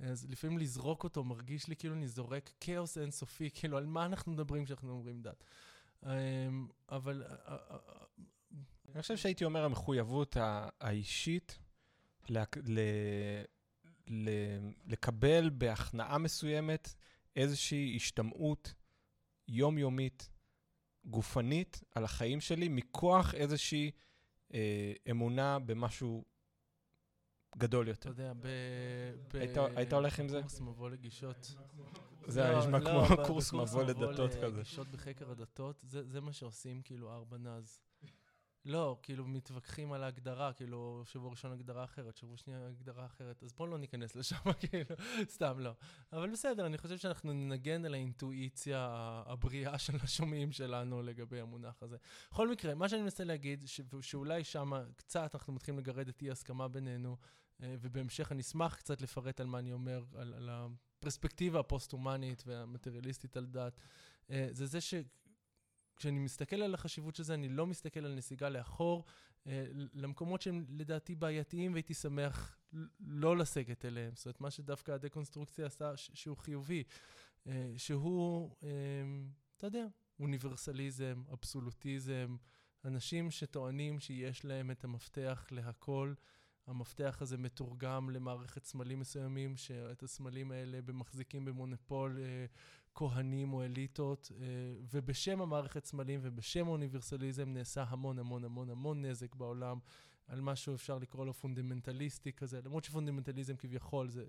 [0.00, 4.32] אז לפעמים לזרוק אותו מרגיש לי כאילו אני זורק כאוס אינסופי, כאילו על מה אנחנו
[4.32, 5.44] מדברים כשאנחנו אומרים דת.
[6.02, 7.22] אמ, אבל...
[8.94, 10.36] אני חושב שהייתי אומר המחויבות
[10.80, 11.58] האישית
[14.86, 16.94] לקבל בהכנעה מסוימת
[17.36, 18.74] איזושהי השתמעות
[19.48, 20.30] יומיומית,
[21.04, 23.90] גופנית, על החיים שלי, מכוח איזושהי
[24.54, 26.24] אה, אמונה במשהו
[27.56, 28.10] גדול יותר.
[28.10, 28.46] אתה יודע, ב...
[29.76, 30.40] היית הולך עם זה?
[30.40, 31.54] קורס מבוא לגישות.
[32.26, 34.62] זה היה נשמע כמו לא, קורס מבוא לדתות כזה.
[34.62, 37.80] גישות בחקר הדתות, זה מה שעושים כאילו ארבע נז.
[38.64, 43.52] לא, כאילו מתווכחים על ההגדרה, כאילו שבוע ראשון הגדרה אחרת, שבוע שנייה הגדרה אחרת, אז
[43.52, 44.96] בואו לא ניכנס לשם, כאילו,
[45.28, 45.72] סתם לא.
[46.12, 48.88] אבל בסדר, אני חושב שאנחנו ננגן על האינטואיציה
[49.26, 51.96] הבריאה של השומעים שלנו לגבי המונח הזה.
[52.30, 56.68] בכל מקרה, מה שאני מנסה להגיד, ש- שאולי שם קצת אנחנו מתחילים לגרד את אי-הסכמה
[56.68, 57.16] בינינו,
[57.62, 63.36] אה, ובהמשך אני אשמח קצת לפרט על מה אני אומר, על, על הפרספקטיבה הפוסט-הומנית והמטריאליסטית
[63.36, 63.80] על דת.
[64.30, 64.94] אה, זה זה ש...
[65.98, 69.04] כשאני מסתכל על החשיבות של זה, אני לא מסתכל על נסיגה לאחור,
[69.46, 72.58] אה, למקומות שהם לדעתי בעייתיים, והייתי שמח
[73.00, 74.12] לא לסגת אליהם.
[74.14, 76.82] זאת אומרת, מה שדווקא הדקונסטרוקציה עשה, שהוא חיובי,
[77.46, 78.68] אה, שהוא, אה,
[79.56, 79.86] אתה יודע,
[80.20, 82.36] אוניברסליזם, אבסולוטיזם,
[82.84, 86.14] אנשים שטוענים שיש להם את המפתח להכל.
[86.66, 92.18] המפתח הזה מתורגם למערכת סמלים מסוימים, שאת הסמלים האלה מחזיקים במונופול
[92.98, 94.46] כהנים או אליטות, אה,
[94.92, 99.78] ובשם המערכת סמלים ובשם האוניברסליזם נעשה המון המון המון המון נזק בעולם,
[100.26, 104.24] על משהו אפשר לקרוא לו פונדמנטליסטי כזה, למרות שפונדמנטליזם כביכול זה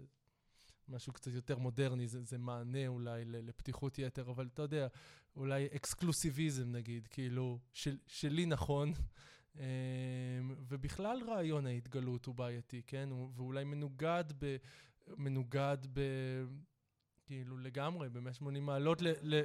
[0.90, 4.88] משהו קצת יותר מודרני, זה, זה מענה אולי לפתיחות יתר, אבל אתה יודע,
[5.36, 8.94] אולי אקסקלוסיביזם נגיד, כאילו, של, שלי נכון.
[9.60, 9.66] אה,
[10.68, 13.10] ובכלל רעיון ההתגלות הוא בעייתי, כן?
[13.36, 14.58] ואולי מנוגד ב...
[15.18, 16.00] מנוגד ב...
[17.30, 19.08] כאילו לגמרי, ב-180 מעלות ל...
[19.22, 19.42] ל...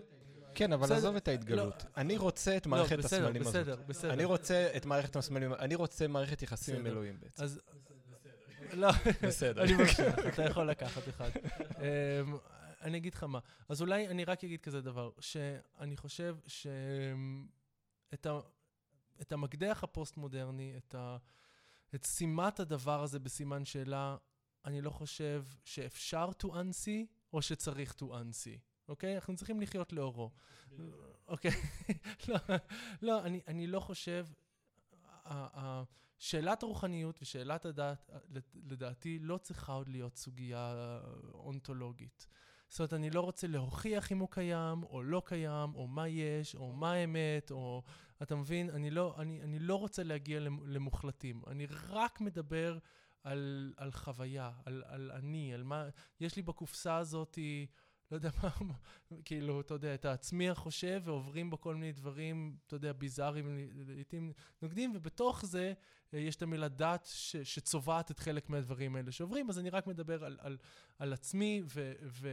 [0.55, 1.85] כן, אבל בסדר, עזוב את ההתגלות.
[1.85, 3.79] לא, אני רוצה את לא, מערכת לא, בסדר, הסמלים בסדר, הזאת.
[3.79, 4.13] בסדר, בסדר.
[4.13, 7.43] אני רוצה את מערכת הסמלים, אני רוצה מערכת יחסים עם אלוהים בעצם.
[7.43, 7.61] אז...
[8.73, 8.91] לא,
[9.23, 9.63] בסדר.
[9.63, 11.31] אני לך, אתה יכול לקחת אחד.
[11.79, 12.37] אמ,
[12.81, 13.39] אני אגיד לך מה.
[13.69, 18.39] אז אולי אני רק אגיד כזה דבר, שאני חושב שאת ה...
[19.21, 21.17] את המקדח הפוסט-מודרני, את, ה...
[21.95, 24.17] את שימת הדבר הזה בסימן שאלה,
[24.65, 29.15] אני לא חושב שאפשר to unsee, או שצריך to unsee, אוקיי?
[29.15, 30.31] אנחנו צריכים לחיות לאורו.
[31.29, 31.51] אוקיי?
[32.29, 32.37] לא,
[33.03, 34.27] לא, אני, אני לא חושב...
[36.19, 38.11] שאלת הרוחניות ושאלת הדת,
[38.55, 41.01] לדעתי, לא צריכה עוד להיות סוגיה
[41.35, 42.27] אונתולוגית.
[42.69, 46.57] זאת אומרת, אני לא רוצה להוכיח אם הוא קיים, או לא קיים, או מה יש,
[46.57, 47.83] או מה האמת, או...
[48.23, 48.71] אתה מבין?
[48.71, 51.43] אני לא, אני, אני לא רוצה להגיע למוחלטים.
[51.47, 52.79] אני רק מדבר
[53.25, 55.89] על, על חוויה, על, על אני, על מה...
[56.21, 57.39] יש לי בקופסה הזאת,
[58.11, 58.51] לא יודע מה,
[59.25, 64.33] כאילו, אתה יודע, את העצמי החושב, ועוברים בו כל מיני דברים, אתה יודע, ביזאריים, לעיתים
[64.63, 65.73] נוגדים, ובתוך זה
[66.15, 69.87] אה, יש את המילה דת ש, שצובעת את חלק מהדברים האלה שעוברים, אז אני רק
[69.87, 70.57] מדבר על, על,
[70.99, 72.29] על עצמי ו, ו,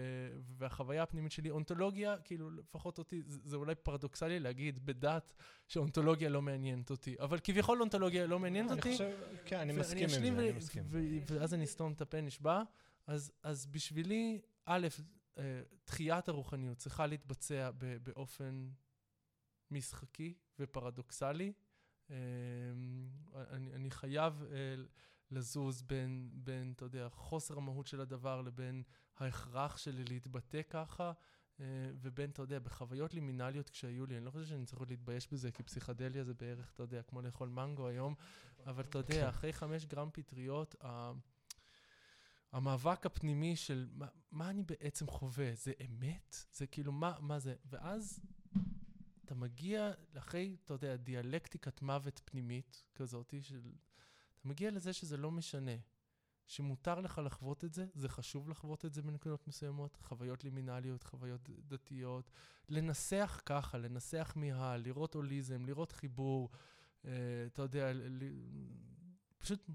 [0.58, 1.50] והחוויה הפנימית שלי.
[1.50, 5.34] אונתולוגיה, כאילו, לפחות אותי, זה, זה אולי פרדוקסלי להגיד בדת
[5.68, 8.90] שאונתולוגיה לא מעניינת אותי, אבל כביכול אונתולוגיה לא מעניינת אותי.
[8.90, 9.12] אני חושב,
[9.46, 10.84] כן, אני מסכים עם זה, אני מסכים.
[11.26, 12.64] ואז אני אסתום את הפה, נשבע.
[13.08, 14.88] אז, אז בשבילי, א',
[15.84, 17.72] תחיית הרוחניות צריכה להתבצע
[18.04, 18.70] באופן
[19.72, 21.54] משחקי ופרדוקסלי.
[22.10, 22.16] אה,
[23.50, 24.76] אני, אני חייב אה,
[25.32, 28.84] לזוז בין, בין, אתה יודע, חוסר המהות של הדבר לבין
[29.18, 31.12] ההכרח שלי להתבטא ככה,
[31.60, 31.66] אה,
[32.02, 35.64] ובין, אתה יודע, בחוויות לימינליות כשהיו לי, אני לא חושב שאני צריך להתבייש בזה, כי
[35.64, 38.16] פסיכדליה זה בערך, אתה יודע, כמו לאכול מנגו היום,
[38.66, 40.76] אבל אתה יודע, אחרי חמש גרם פטריות,
[42.52, 46.36] המאבק הפנימי של מה, מה אני בעצם חווה, זה אמת?
[46.54, 47.56] זה כאילו, מה, מה זה?
[47.66, 48.20] ואז
[49.26, 53.62] אתה מגיע אחרי, אתה יודע, דיאלקטיקת מוות פנימית כזאת, של...
[54.40, 55.76] אתה מגיע לזה שזה לא משנה.
[56.48, 61.50] שמותר לך לחוות את זה, זה חשוב לחוות את זה בנקודות מסוימות, חוויות לימינליות, חוויות
[61.68, 62.32] דתיות,
[62.70, 66.50] לנסח ככה, לנסח מה, לראות הוליזם, לראות חיבור,
[67.06, 67.12] אה,
[67.46, 68.24] אתה יודע, ל,
[69.38, 69.70] פשוט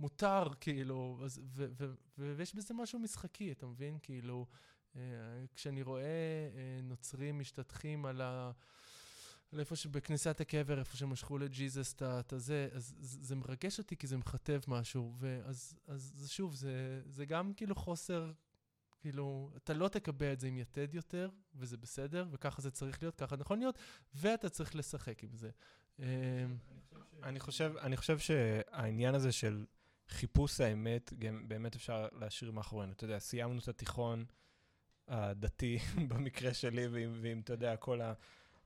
[0.00, 3.98] מותר, כאילו, אז, ו, ו, ו, ויש בזה משהו משחקי, אתה מבין?
[4.02, 4.46] כאילו,
[4.96, 5.00] אה,
[5.54, 8.50] כשאני רואה אה, נוצרים משתטחים על ה...
[9.52, 14.16] על איפה שבכניסת הקבר, איפה שמשכו לג'יזוס את הזה, אז זה מרגש אותי כי זה
[14.16, 18.32] מכתב משהו, ואז אז שוב, זה, זה גם כאילו חוסר,
[19.00, 23.14] כאילו, אתה לא תקבע את זה עם יתד יותר, וזה בסדר, וככה זה צריך להיות,
[23.14, 23.78] ככה נכון להיות,
[24.14, 25.50] ואתה צריך לשחק עם זה.
[27.22, 29.64] אני חושב, אני חושב שהעניין הזה של
[30.10, 32.92] חיפוש האמת, גם באמת אפשר להשאיר מאחורינו.
[32.92, 34.24] אתה יודע, סיימנו את התיכון
[35.08, 38.00] הדתי, במקרה שלי, ועם, אתה יודע, כל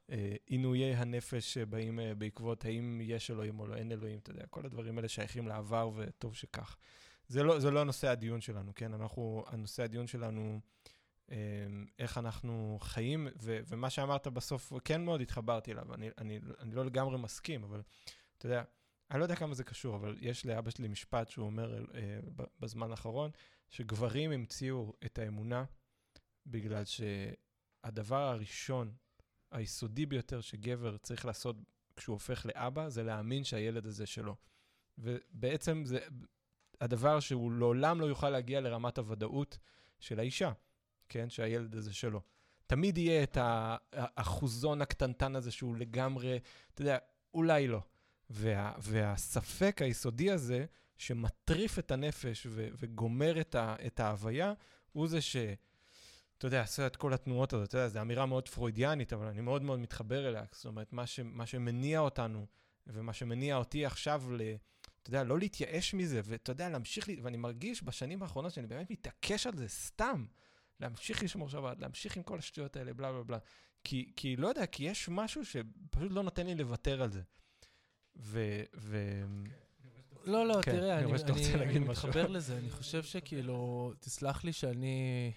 [0.09, 4.67] העינויי הנפש שבאים אה, בעקבות האם יש אלוהים או לא, אין אלוהים, אתה יודע, כל
[4.67, 6.77] הדברים האלה שייכים לעבר, וטוב שכך.
[7.29, 8.95] זה לא, זה לא נושא הדיון שלנו, כן?
[8.95, 10.61] אנחנו, הנושא הדיון שלנו,
[11.31, 11.37] אה,
[11.99, 16.85] איך אנחנו חיים, ו, ומה שאמרת בסוף, כן מאוד התחברתי אליו, אני, אני, אני לא
[16.85, 17.83] לגמרי מסכים, אבל
[18.39, 18.63] אתה יודע,
[19.11, 22.19] אני לא יודע כמה זה קשור, אבל יש לאבא שלי משפט שהוא אומר אה,
[22.61, 23.31] בזמן האחרון,
[23.69, 25.65] שגברים המציאו את האמונה
[26.47, 28.95] בגלל שהדבר הראשון,
[29.51, 31.57] היסודי ביותר שגבר צריך לעשות
[31.97, 34.37] כשהוא הופך לאבא, זה להאמין שהילד הזה שלו.
[34.99, 35.99] ובעצם זה
[36.81, 39.59] הדבר שהוא לעולם לא יוכל להגיע לרמת הוודאות
[40.01, 40.53] של האישה,
[41.09, 41.31] כן?
[41.31, 42.21] שהילד הזה שלו.
[42.67, 43.39] תמיד יהיה את
[43.93, 46.39] האחוזון הקטנטן הזה שהוא לגמרי,
[46.75, 46.99] אתה יודע,
[47.35, 47.81] אולי לא.
[48.31, 50.67] וה, והספק היסודי הזה,
[50.99, 54.53] שמטריף את הנפש ו, וגומר את, ה, את ההוויה,
[54.93, 55.37] הוא זה ש...
[56.39, 59.41] אתה יודע, עשה את כל התנועות הזאת, אתה יודע, זו אמירה מאוד פרוידיאנית, אבל אני
[59.41, 60.45] מאוד מאוד מתחבר אליה.
[60.53, 62.47] זאת אומרת, מה, ש, מה שמניע אותנו,
[62.87, 64.41] ומה שמניע אותי עכשיו ל...
[65.03, 68.91] אתה יודע, לא להתייאש מזה, ואתה יודע, להמשיך, לי, ואני מרגיש בשנים האחרונות שאני באמת
[68.91, 70.27] מתעקש על זה סתם,
[70.81, 73.39] להמשיך לשמור שבת, להמשיך עם כל השטויות האלה, בלה בלה בלה.
[73.85, 77.23] כי, כי לא יודע, כי יש משהו שפשוט לא נותן לי לוותר על זה.
[78.17, 78.63] ו...
[78.77, 79.23] ו...
[80.25, 85.33] לא, לא, כן, תראה, אני, אני, אני מתחבר לזה, אני חושב שכאילו, תסלח לי שאני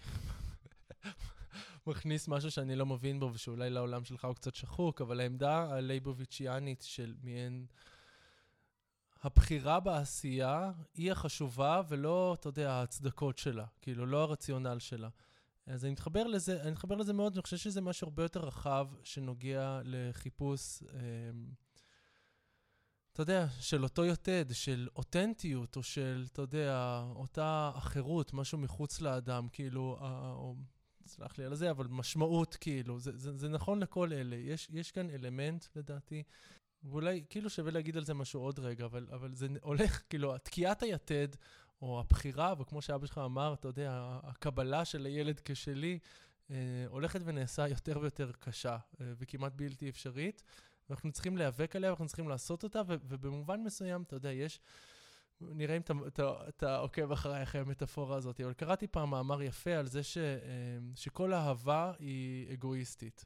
[1.88, 6.82] מכניס משהו שאני לא מבין בו, ושאולי לעולם שלך הוא קצת שחוק, אבל העמדה הלייבוביצ'יאנית
[6.88, 7.66] של מעין...
[9.24, 15.10] הבחירה בעשייה היא החשובה, ולא, אתה יודע, ההצדקות שלה, כאילו, לא הרציונל שלה.
[15.68, 18.88] אז אני מתחבר לזה, אני מתחבר לזה מאוד, אני חושב שזה משהו הרבה יותר רחב
[19.04, 20.84] שנוגע לחיפוש...
[20.84, 21.00] אה,
[23.18, 29.02] אתה יודע, של אותו יתד, של אותנטיות, או של, אתה יודע, אותה אחרות, משהו מחוץ
[29.02, 30.56] לאדם, כאילו, או,
[31.08, 34.36] סלח לי על זה, אבל משמעות, כאילו, זה, זה, זה נכון לכל אלה.
[34.36, 36.24] יש, יש כאן אלמנט, לדעתי,
[36.84, 40.84] ואולי, כאילו שווה להגיד על זה משהו עוד רגע, אבל, אבל זה הולך, כאילו, תקיעת
[40.84, 41.28] היתד,
[41.82, 46.00] או הבחירה, וכמו שאבא שלך אמר, אתה יודע, הקבלה של הילד כשלי,
[46.52, 46.56] אה,
[46.88, 50.44] הולכת ונעשה יותר ויותר קשה, אה, וכמעט בלתי אפשרית.
[50.90, 54.60] ואנחנו צריכים להיאבק עליה, ואנחנו צריכים לעשות אותה, ו- ובמובן מסוים, אתה יודע, יש...
[55.42, 60.04] נראה אם אתה, עוקב אחריי אחרי המטאפורה הזאת, אבל קראתי פעם מאמר יפה על זה
[60.04, 63.26] ש, אה, שכל אהבה היא אגואיסטית.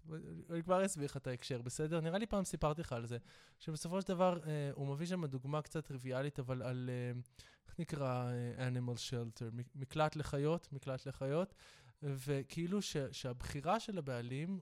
[0.50, 2.02] אני כבר אסביר לך את ההקשר, בסדר?
[2.02, 3.18] נראה לי פעם סיפרתי לך על זה,
[3.60, 7.20] שבסופו של דבר אה, הוא מביא שם דוגמה קצת טריוויאלית, אבל על, אה,
[7.68, 11.54] איך נקרא animal shelter, מקלט לחיות, מקלט לחיות,
[12.04, 14.60] וכאילו ש, שהבחירה של הבעלים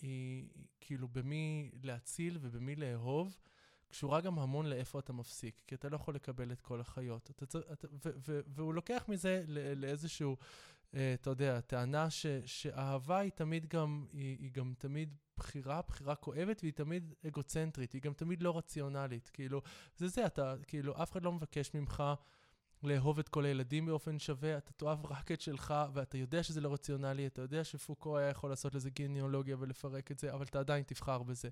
[0.00, 0.48] היא
[0.80, 3.36] כאילו במי להציל ובמי לאהוב,
[3.88, 7.30] קשורה גם המון לאיפה אתה מפסיק, כי אתה לא יכול לקבל את כל החיות.
[7.30, 9.44] אתה, אתה, ו, ו, והוא לוקח מזה
[9.76, 10.36] לאיזשהו,
[10.94, 16.14] אה, אתה יודע, טענה ש, שאהבה היא תמיד גם, היא, היא גם תמיד בחירה, בחירה
[16.14, 19.30] כואבת, והיא תמיד אגוצנטרית, היא גם תמיד לא רציונלית.
[19.32, 19.62] כאילו,
[19.96, 22.02] זה זה, אתה, כאילו, אף אחד לא מבקש ממך...
[22.82, 26.72] לאהוב את כל הילדים באופן שווה, אתה תאהב רק את שלך, ואתה יודע שזה לא
[26.72, 30.84] רציונלי, אתה יודע שפוקו היה יכול לעשות לזה גניאולוגיה ולפרק את זה, אבל אתה עדיין
[30.86, 31.48] תבחר בזה.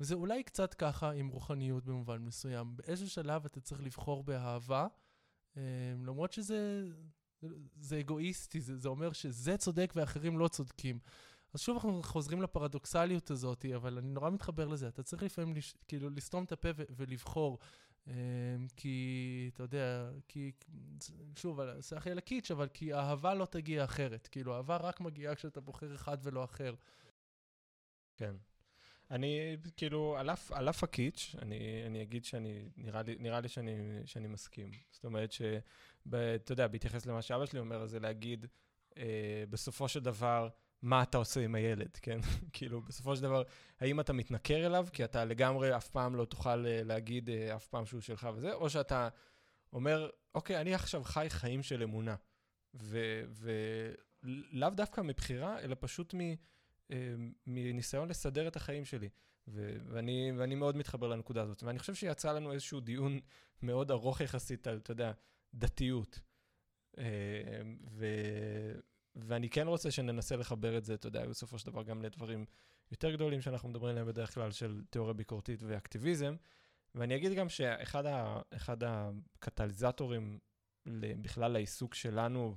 [0.00, 2.76] וזה אולי קצת ככה עם רוחניות במובן מסוים.
[2.76, 4.86] באיזשהו שלב אתה צריך לבחור באהבה,
[5.56, 5.62] אה,
[6.06, 6.84] למרות שזה
[7.80, 10.98] זה אגואיסטי, זה, זה אומר שזה צודק ואחרים לא צודקים.
[11.54, 14.88] אז שוב אנחנו חוזרים לפרדוקסליות הזאת, אבל אני נורא מתחבר לזה.
[14.88, 17.58] אתה צריך לפעמים לש, כאילו לסתום את הפה ו- ולבחור.
[18.76, 20.52] כי, אתה יודע, כי,
[21.36, 21.60] שוב,
[22.06, 24.26] לי על הקיץ', אבל כי אהבה לא תגיע אחרת.
[24.26, 26.74] כאילו, אהבה רק מגיעה כשאתה בוחר אחד ולא אחר.
[28.16, 28.34] כן.
[29.10, 33.48] אני, כאילו, על אף, על אף הקיץ', אני, אני אגיד שאני, נראה לי, נראה לי
[33.48, 33.72] שאני,
[34.06, 34.70] שאני מסכים.
[34.90, 38.46] זאת אומרת שאתה יודע, בהתייחס למה שאבא שלי אומר, זה להגיד,
[38.96, 40.48] אה, בסופו של דבר,
[40.82, 42.18] מה אתה עושה עם הילד, כן?
[42.52, 43.42] כאילו, בסופו של דבר,
[43.80, 47.66] האם אתה מתנכר אליו, כי אתה לגמרי אף פעם לא תוכל אה, להגיד אה, אף
[47.66, 49.08] פעם שהוא שלך וזה, או שאתה
[49.72, 52.16] אומר, אוקיי, אני עכשיו חי חיים של אמונה.
[52.74, 56.20] ולאו דווקא מבחירה, אלא פשוט מ...
[56.90, 57.14] אה,
[57.46, 59.08] מניסיון לסדר את החיים שלי.
[59.48, 61.62] ו- ואני, ואני מאוד מתחבר לנקודה הזאת.
[61.62, 63.20] ואני חושב שיצא לנו איזשהו דיון
[63.62, 65.12] מאוד ארוך יחסית על, אתה יודע,
[65.54, 66.20] דתיות.
[67.90, 68.72] ו-
[69.26, 72.44] ואני כן רוצה שננסה לחבר את זה, אתה יודע, בסופו של דבר גם לדברים
[72.90, 76.36] יותר גדולים שאנחנו מדברים עליהם בדרך כלל, של תיאוריה ביקורתית ואקטיביזם.
[76.94, 78.40] ואני אגיד גם שאחד ה-
[79.34, 80.38] הקטליזטורים
[80.96, 82.56] בכלל לעיסוק שלנו,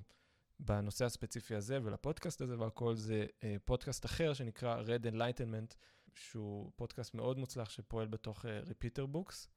[0.59, 5.75] בנושא הספציפי הזה ולפודקאסט הזה והכל, זה אה, פודקאסט אחר שנקרא Red Enlightenment,
[6.13, 9.47] שהוא פודקאסט מאוד מוצלח שפועל בתוך אה, Repeater Books.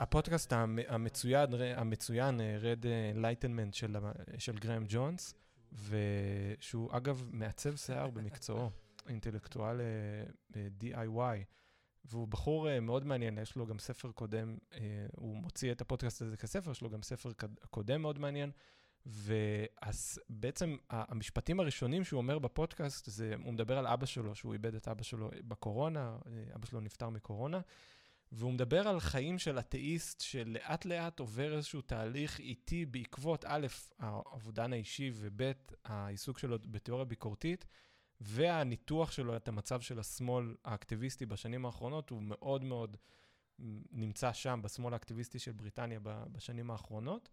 [0.00, 0.52] הפודקאסט
[0.88, 2.84] המצוין, המצוין אה, Red
[3.16, 3.96] Enlightenment של,
[4.38, 5.34] של גראם ג'ונס,
[5.72, 8.70] ושהוא אגב מעצב שיער במקצועו,
[9.08, 9.80] אינטלקטואל
[10.50, 11.44] ב-DIY.
[12.04, 14.56] והוא בחור מאוד מעניין, יש לו גם ספר קודם,
[15.16, 17.30] הוא מוציא את הפודקאסט הזה כספר, יש לו גם ספר
[17.70, 18.50] קודם מאוד מעניין,
[19.06, 24.88] ובעצם המשפטים הראשונים שהוא אומר בפודקאסט, זה, הוא מדבר על אבא שלו, שהוא איבד את
[24.88, 26.16] אבא שלו בקורונה,
[26.54, 27.60] אבא שלו נפטר מקורונה,
[28.32, 33.66] והוא מדבר על חיים של אתאיסט שלאט לאט עובר איזשהו תהליך איטי בעקבות א',
[33.98, 35.52] האובדן האישי, וב',
[35.84, 37.66] העיסוק שלו בתיאוריה ביקורתית,
[38.20, 42.96] והניתוח שלו את המצב של השמאל האקטיביסטי בשנים האחרונות, הוא מאוד מאוד
[43.90, 47.28] נמצא שם, בשמאל האקטיביסטי של בריטניה בשנים האחרונות.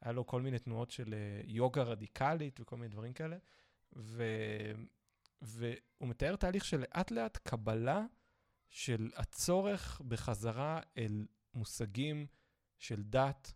[0.00, 3.36] היה לו כל מיני תנועות של אה, יוגה רדיקלית וכל מיני דברים כאלה.
[3.96, 4.24] ו...
[5.42, 8.04] והוא מתאר תהליך של לאט לאט קבלה
[8.70, 12.26] של הצורך בחזרה אל מושגים
[12.78, 13.52] של דת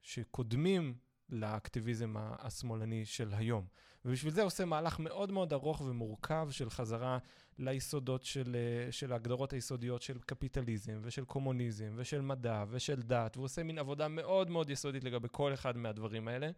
[0.00, 0.94] שקודמים
[1.28, 3.66] לאקטיביזם השמאלני של היום.
[4.04, 7.18] ובשביל זה עושה מהלך מאוד מאוד ארוך ומורכב של חזרה
[7.58, 13.44] ליסודות של, אה, של ההגדרות היסודיות של קפיטליזם ושל קומוניזם ושל מדע ושל דת, והוא
[13.44, 16.50] עושה מין עבודה מאוד מאוד יסודית לגבי כל אחד מהדברים האלה.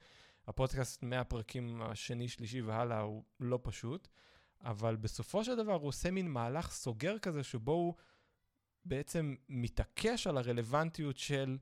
[0.46, 4.08] הפודקאסט מהפרקים השני, שלישי והלאה הוא לא פשוט,
[4.62, 7.94] אבל בסופו של דבר הוא עושה מין מהלך סוגר כזה שבו הוא
[8.84, 11.58] בעצם מתעקש על הרלוונטיות של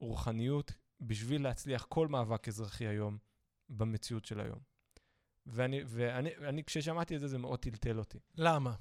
[0.00, 3.18] רוחניות בשביל להצליח כל מאבק אזרחי היום
[3.68, 4.58] במציאות של היום.
[5.46, 8.18] ואני, ואני, ואני, כששמעתי את זה, זה מאוד טלטל אותי.
[8.34, 8.74] למה?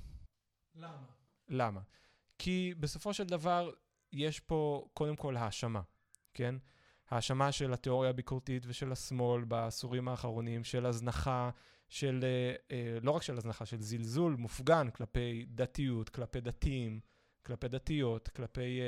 [0.76, 1.06] למה?
[1.48, 1.82] למה?
[2.40, 3.72] כי בסופו של דבר,
[4.12, 5.82] יש פה קודם כל האשמה,
[6.34, 6.56] כן?
[7.10, 11.50] האשמה של התיאוריה הביקורתית ושל השמאל בעשורים האחרונים, של הזנחה,
[11.94, 17.00] של, אה, אה, לא רק של הזנחה, של זלזול מופגן כלפי דתיות, כלפי דתיים,
[17.46, 18.80] כלפי דתיות, כלפי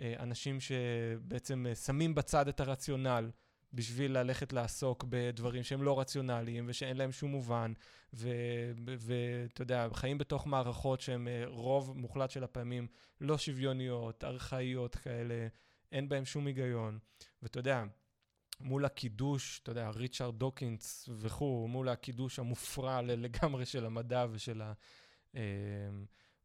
[0.00, 3.30] אה, אנשים שבעצם שמים בצד את הרציונל.
[3.72, 7.72] בשביל ללכת לעסוק בדברים שהם לא רציונליים ושאין להם שום מובן,
[8.12, 12.86] ואתה יודע, חיים בתוך מערכות שהן רוב מוחלט של הפעמים
[13.20, 15.46] לא שוויוניות, ארכאיות כאלה,
[15.92, 16.98] אין בהן שום היגיון.
[17.42, 17.84] ואתה יודע,
[18.60, 24.72] מול הקידוש, אתה יודע, ריצ'רד דוקינס וכו', מול הקידוש המופרע לגמרי של המדע ושל ה...
[25.34, 25.42] אה,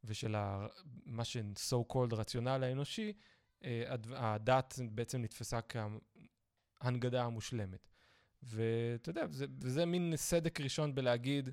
[0.04, 0.66] ושל ה,
[1.06, 3.12] מה ש-so called רציונל האנושי,
[3.64, 5.58] אה, הדת בעצם נתפסה
[6.80, 7.88] ההנגדה המושלמת.
[8.42, 11.50] ואתה יודע, זה, וזה מין סדק ראשון בלהגיד,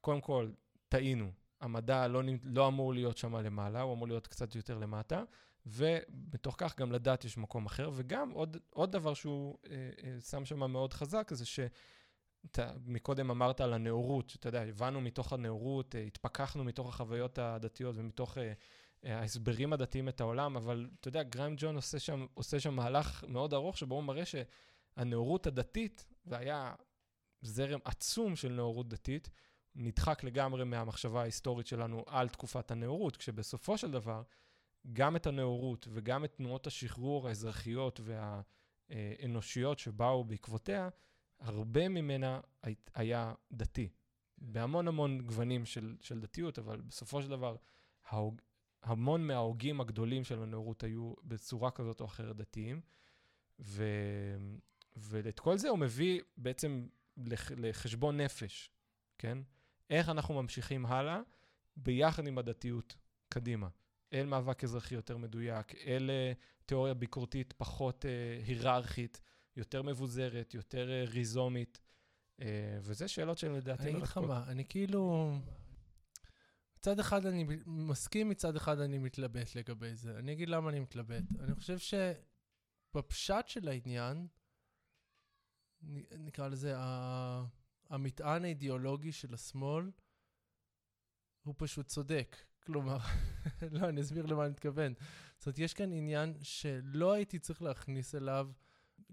[0.00, 0.50] קודם כל,
[0.88, 1.32] טעינו.
[1.60, 5.24] המדע לא, לא אמור להיות שם למעלה, הוא אמור להיות קצת יותר למטה,
[5.70, 7.90] ובתוך כך גם לדת יש מקום אחר.
[7.94, 13.60] וגם עוד, עוד דבר שהוא אה, אה, שם שם מאוד חזק, זה שאתה מקודם אמרת
[13.60, 18.52] על הנאורות, שאתה יודע, הבנו מתוך הנאורות, אה, התפכחנו מתוך החוויות הדתיות ומתוך אה,
[19.04, 23.24] אה, ההסברים הדתיים את העולם, אבל אתה יודע, גריים ג'ון עושה שם, עושה שם מהלך
[23.28, 26.74] מאוד ארוך, שבו הוא מראה שהנאורות הדתית, והיה
[27.42, 29.30] זרם עצום של נאורות דתית,
[29.74, 34.22] נדחק לגמרי מהמחשבה ההיסטורית שלנו על תקופת הנאורות, כשבסופו של דבר,
[34.92, 38.00] גם את הנאורות וגם את תנועות השחרור האזרחיות
[38.90, 40.88] והאנושיות שבאו בעקבותיה,
[41.40, 42.40] הרבה ממנה
[42.94, 43.88] היה דתי.
[44.38, 47.56] בהמון המון גוונים של, של דתיות, אבל בסופו של דבר,
[48.82, 52.80] המון מההוגים הגדולים של הנאורות היו בצורה כזאת או אחרת דתיים,
[53.60, 53.84] ו...
[54.96, 57.50] ואת כל זה הוא מביא בעצם לח...
[57.56, 58.70] לחשבון נפש,
[59.18, 59.38] כן?
[59.90, 61.20] איך אנחנו ממשיכים הלאה
[61.76, 62.96] ביחד עם הדתיות
[63.28, 63.68] קדימה,
[64.12, 66.10] אל מאבק אזרחי יותר מדויק, אל
[66.66, 69.20] תיאוריה ביקורתית פחות אה, היררכית,
[69.56, 71.80] יותר מבוזרת, יותר אה, ריזומית,
[72.40, 75.32] אה, וזה שאלות שלדעתי אני אגיד לך מה, אני כאילו...
[76.78, 80.18] מצד אחד אני מסכים, מצד אחד אני מתלבט לגבי זה.
[80.18, 81.24] אני אגיד למה אני מתלבט.
[81.40, 84.26] אני חושב שבפשט של העניין,
[86.18, 86.74] נקרא לזה,
[87.88, 89.90] המטען האידיאולוגי של השמאל,
[91.42, 92.36] הוא פשוט צודק.
[92.66, 92.98] כלומר,
[93.72, 94.94] לא, אני אסביר למה אני מתכוון.
[95.38, 98.48] זאת אומרת, יש כאן עניין שלא הייתי צריך להכניס אליו,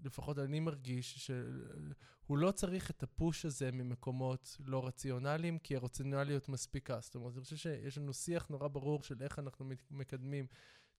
[0.04, 7.00] לפחות אני מרגיש, שהוא לא צריך את הפוש הזה ממקומות לא רציונליים, כי הרציונליות מספיקה.
[7.00, 10.46] זאת אומרת, אני חושב שיש לנו שיח נורא ברור של איך אנחנו מקדמים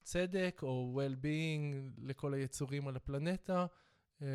[0.03, 3.65] צדק או well-being לכל היצורים על הפלנטה.
[4.21, 4.27] אמ,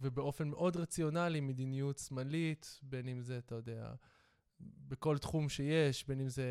[0.00, 3.94] ובאופן מאוד רציונלי, מדיניות שמאלית, בין אם זה, אתה יודע,
[4.88, 6.46] בכל תחום שיש, בין אם זה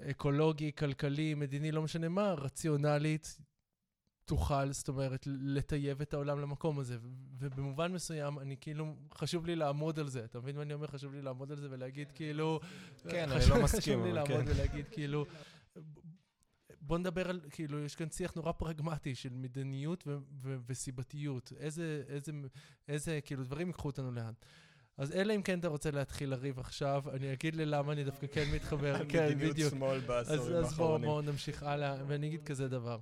[0.00, 3.38] אקולוגי, כלכלי, מדיני, לא משנה מה, רציונלית,
[4.24, 6.96] תוכל, זאת אומרת, לטייב את העולם למקום הזה.
[7.38, 10.24] ובמובן מסוים, אני כאילו, חשוב לי לעמוד על זה.
[10.24, 10.86] אתה מבין מה אני אומר?
[10.86, 12.60] חשוב לי לעמוד על זה ולהגיד כאילו...
[13.10, 14.44] כן, אני לא מסכים, חשוב לי לעמוד כן.
[14.46, 15.26] ולהגיד כאילו...
[16.80, 21.52] בוא נדבר על, כאילו, יש כאן שיח נורא פרגמטי של מדיניות ו- ו- וסיבתיות.
[21.56, 22.32] איזה, איזה,
[22.88, 24.32] איזה, כאילו, דברים ייקחו אותנו לאן.
[24.98, 28.44] אז אלא אם כן אתה רוצה להתחיל לריב עכשיו, אני אגיד ללמה אני דווקא כן
[28.54, 29.08] מתחבר.
[29.08, 29.50] כן, בדיוק.
[29.50, 30.64] מדיניות שמאל בעשורים האחרונים.
[30.64, 32.98] אז בואו בוא נמשיך הלאה, ואני אגיד כזה דבר.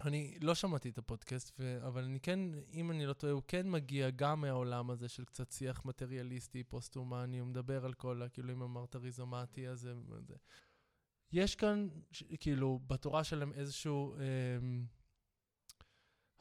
[0.00, 1.86] אני לא שמעתי את הפודקאסט, ו...
[1.86, 2.40] אבל אני כן,
[2.72, 7.38] אם אני לא טועה, הוא כן מגיע גם מהעולם הזה של קצת שיח מטריאליסטי, פוסט-הומני,
[7.38, 9.88] הוא מדבר על כל, כאילו, אם אמרת ריזומטי, אז
[10.20, 10.34] זה...
[11.32, 11.88] יש כאן,
[12.40, 14.14] כאילו, בתורה שלהם איזשהו...
[14.14, 14.24] אה,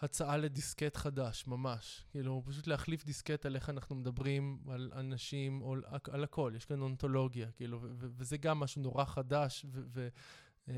[0.03, 2.05] הצעה לדיסקט חדש, ממש.
[2.11, 6.65] כאילו, פשוט להחליף דיסקט על איך אנחנו מדברים על אנשים, או על, על הכל, יש
[6.65, 10.07] כאן אונתולוגיה, כאילו, וזה גם משהו נורא חדש, ו-
[10.67, 10.73] אמ,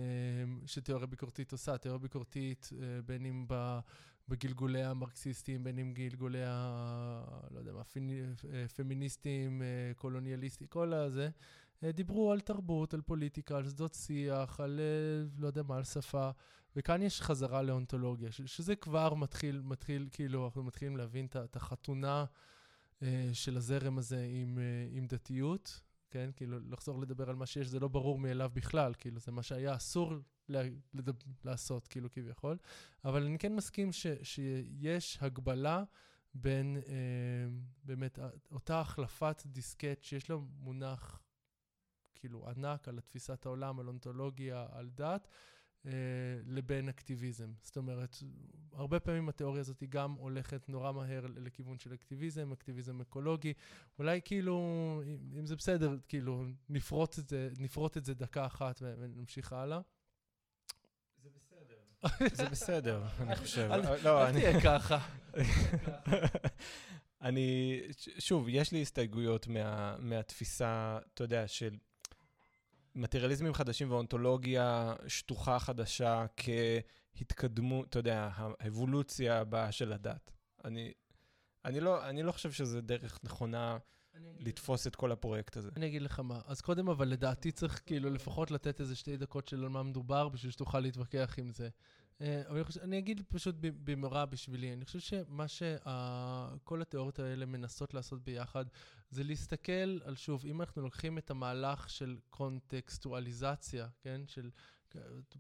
[0.66, 1.78] שתיאוריה ביקורתית עושה.
[1.78, 3.80] תיאוריה ביקורתית, אה, בין אם ב...
[4.28, 6.42] בגלגולי המרקסיסטים, בין אם גלגולי.
[7.52, 7.84] לא יודע מה,
[8.76, 11.30] פמיניסטים, אה, קולוניאליסטים, כל הזה,
[11.84, 14.80] אה, דיברו על תרבות, על פוליטיקה, על שדות שיח, על
[15.38, 16.30] לא יודע מה, על שפה.
[16.76, 22.26] וכאן יש חזרה לאונתולוגיה, שזה כבר מתחיל, מתחיל, כאילו, אנחנו מתחילים להבין את החתונה
[23.04, 26.30] אה, של הזרם הזה עם, אה, עם דתיות, כן?
[26.36, 29.76] כאילו, לחזור לדבר על מה שיש, זה לא ברור מאליו בכלל, כאילו, זה מה שהיה
[29.76, 30.14] אסור
[30.50, 30.62] לה,
[30.94, 31.14] לדב,
[31.46, 32.58] לעשות, כאילו, כביכול.
[33.06, 35.84] אבל אני כן מסכים ש, שיש הגבלה
[36.34, 36.94] בין, אה,
[37.84, 38.20] באמת,
[38.52, 41.22] אותה החלפת דיסקט שיש לה מונח,
[42.16, 45.28] כאילו, ענק על תפיסת העולם, על אונתולוגיה, על דת.
[45.88, 45.92] אה,
[46.46, 47.52] לבין אקטיביזם.
[47.62, 48.16] זאת אומרת,
[48.74, 53.54] הרבה פעמים התיאוריה הזאת היא גם הולכת נורא מהר לכיוון של אקטיביזם, אקטיביזם אקולוגי.
[54.00, 55.02] אולי כאילו,
[55.40, 59.80] אם זה בסדר, כאילו, נפרוט את זה, נפרוט את זה דקה אחת ונמשיך הלאה.
[61.24, 61.76] זה בסדר.
[62.38, 63.70] זה בסדר, אני חושב.
[64.04, 65.08] לא, אל תהיה ככה.
[67.22, 67.82] אני,
[68.20, 69.48] שוב, יש לי הסתייגויות
[70.00, 71.78] מהתפיסה, אתה יודע, של
[72.96, 80.32] מטריאליזמים חדשים ואונתולוגיה שטוחה חדשה כהתקדמות, אתה יודע, האבולוציה הבאה של הדת.
[80.66, 80.94] אני,
[81.66, 83.78] אני, לא, אני לא חושב שזו דרך נכונה
[84.40, 85.70] לתפוס את כל הפרויקט הזה.
[85.76, 89.48] אני אגיד לך מה, אז קודם, אבל לדעתי צריך כאילו לפחות לתת איזה שתי דקות
[89.48, 91.70] של על מה מדובר, בשביל שתוכל להתווכח עם זה.
[92.22, 97.46] אה, אבל אני, חושב, אני אגיד פשוט במהרה בשבילי, אני חושב שמה שכל התיאוריות האלה
[97.46, 98.66] מנסות לעשות ביחד,
[99.10, 104.50] זה להסתכל על, שוב, אם אנחנו לוקחים את המהלך של קונטקסטואליזציה, כן, של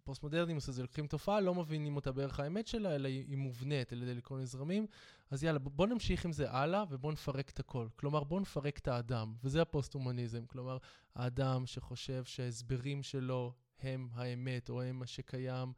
[0.03, 4.15] פוסט-מודרניזם הזה, לוקחים תופעה, לא מבינים אותה בערך האמת שלה, אלא היא מובנית על ידי
[4.15, 4.88] לקרוא נזרמים,
[5.32, 7.88] אז יאללה, בוא נמשיך עם זה הלאה ובוא נפרק את הכל.
[7.95, 10.45] כלומר, בוא נפרק את האדם, וזה הפוסט-הומניזם.
[10.45, 10.78] כלומר,
[11.15, 15.73] האדם שחושב שההסברים שלו הם האמת, או הם מה שקיים,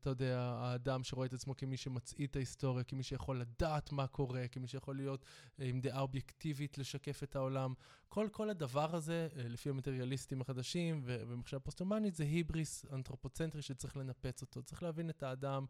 [0.00, 4.48] אתה יודע, האדם שרואה את עצמו כמי שמצעיד את ההיסטוריה, כמי שיכול לדעת מה קורה,
[4.48, 5.24] כמי שיכול להיות
[5.60, 7.74] אה, עם דעה אובייקטיבית לשקף את העולם.
[8.08, 14.42] כל, כל הדבר הזה, אה, לפי המטריאליסטים החדשים ובמחשב הפוסט-הומנית, זה היבריס אנתרופוצנטרי שצריך לנפץ
[14.42, 14.62] אותו.
[14.62, 15.66] צריך להבין את האדם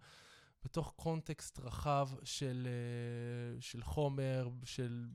[0.64, 2.68] בתוך קונטקסט רחב של,
[3.60, 5.06] של חומר, של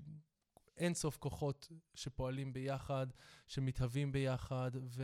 [0.78, 3.08] אינסוף כוחות שפועלים ביחד,
[3.48, 5.04] שמתהווים ביחד, ו...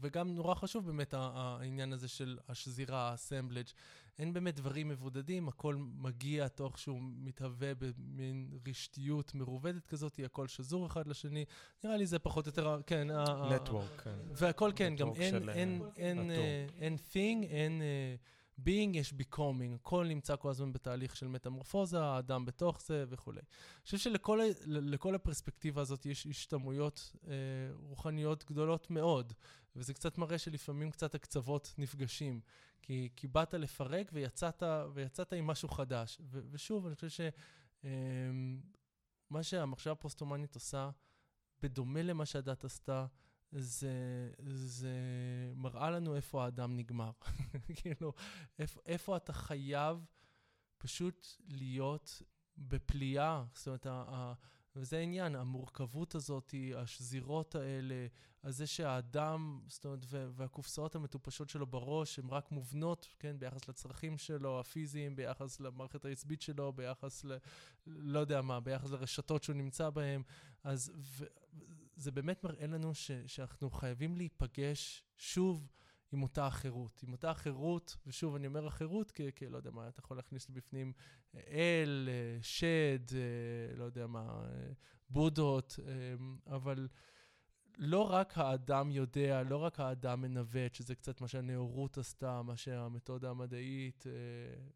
[0.00, 3.66] וגם נורא חשוב באמת העניין הזה של השזירה, האסמבלג'.
[4.18, 10.86] אין באמת דברים מבודדים, הכל מגיע תוך שהוא מתהווה במין רשתיות מרובדת כזאת, הכל שזור
[10.86, 11.44] אחד לשני.
[11.84, 13.08] נראה לי זה פחות או יותר, כן.
[13.52, 14.18] נטוורק, כן.
[14.32, 16.30] והכל כן, גם אין, אין, אין,
[16.80, 17.82] אין thing, אין...
[18.64, 23.40] being יש becoming, הכל נמצא כל הזמן בתהליך של מטמורפוזה, האדם בתוך זה וכולי.
[23.40, 27.32] אני חושב שלכל הפרספקטיבה הזאת יש השתמעויות אה,
[27.74, 29.32] רוחניות גדולות מאוד,
[29.78, 32.40] וזה קצת מראה שלפעמים קצת הקצוות נפגשים.
[32.82, 34.62] כי, כי באת לפרק ויצאת,
[34.92, 36.18] ויצאת עם משהו חדש.
[36.20, 37.20] ו, ושוב, אני חושב ש...
[37.84, 38.60] אמ,
[39.42, 40.90] שהמחשבה הפוסט-הומנית עושה,
[41.62, 43.06] בדומה למה שהדת עשתה,
[43.52, 43.92] זה,
[44.46, 44.92] זה
[45.54, 47.10] מראה לנו איפה האדם נגמר.
[47.76, 48.12] כאילו,
[48.58, 50.04] איפה, איפה אתה חייב
[50.78, 52.22] פשוט להיות
[52.56, 53.44] בפליאה.
[53.54, 53.86] זאת אומרת,
[54.80, 58.06] וזה העניין, המורכבות הזאת, השזירות האלה,
[58.42, 64.18] על זה שהאדם, זאת אומרת, והקופסאות המטופשות שלו בראש, הן רק מובנות, כן, ביחס לצרכים
[64.18, 67.36] שלו, הפיזיים, ביחס למערכת העצבית שלו, ביחס ל...
[67.86, 70.22] לא יודע מה, ביחס לרשתות שהוא נמצא בהן.
[70.64, 71.24] אז ו,
[71.96, 75.68] זה באמת מראה לנו ש, שאנחנו חייבים להיפגש שוב.
[76.12, 77.02] עם אותה החירות.
[77.06, 80.50] עם אותה החירות, ושוב, אני אומר החירות, כי, כי לא יודע מה, אתה יכול להכניס
[80.50, 80.92] לבפנים
[81.34, 82.08] אל,
[82.42, 83.16] שד,
[83.76, 84.44] לא יודע מה,
[85.10, 85.78] בודות,
[86.46, 86.88] אבל
[87.78, 93.30] לא רק האדם יודע, לא רק האדם מנווט, שזה קצת מה שהנאורות עשתה, מה שהמתודה
[93.30, 94.04] המדעית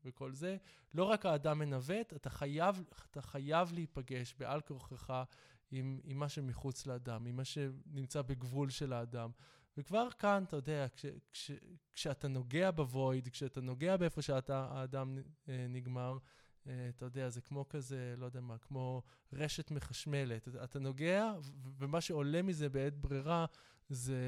[0.04, 0.56] וכל זה,
[0.94, 5.22] לא רק האדם מנווט, אתה חייב, אתה חייב להיפגש בעל כורחך
[5.70, 9.30] עם, עם מה שמחוץ לאדם, עם מה שנמצא בגבול של האדם.
[9.76, 11.50] וכבר כאן, אתה יודע, כש, כש,
[11.92, 15.18] כשאתה נוגע בוויד, כשאתה נוגע באיפה שאתה, האדם
[15.48, 16.18] אה, נגמר,
[16.66, 19.02] אה, אתה יודע, זה כמו כזה, לא יודע מה, כמו
[19.32, 20.48] רשת מחשמלת.
[20.64, 21.32] אתה, נוגע,
[21.78, 23.46] ומה שעולה מזה בעת ברירה
[23.88, 24.20] זה,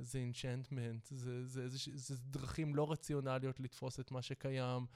[0.00, 4.86] זה אינצ'נטמנט, זה, זה, זה, זה, דרכים לא רציונליות לתפוס את מה שקיים.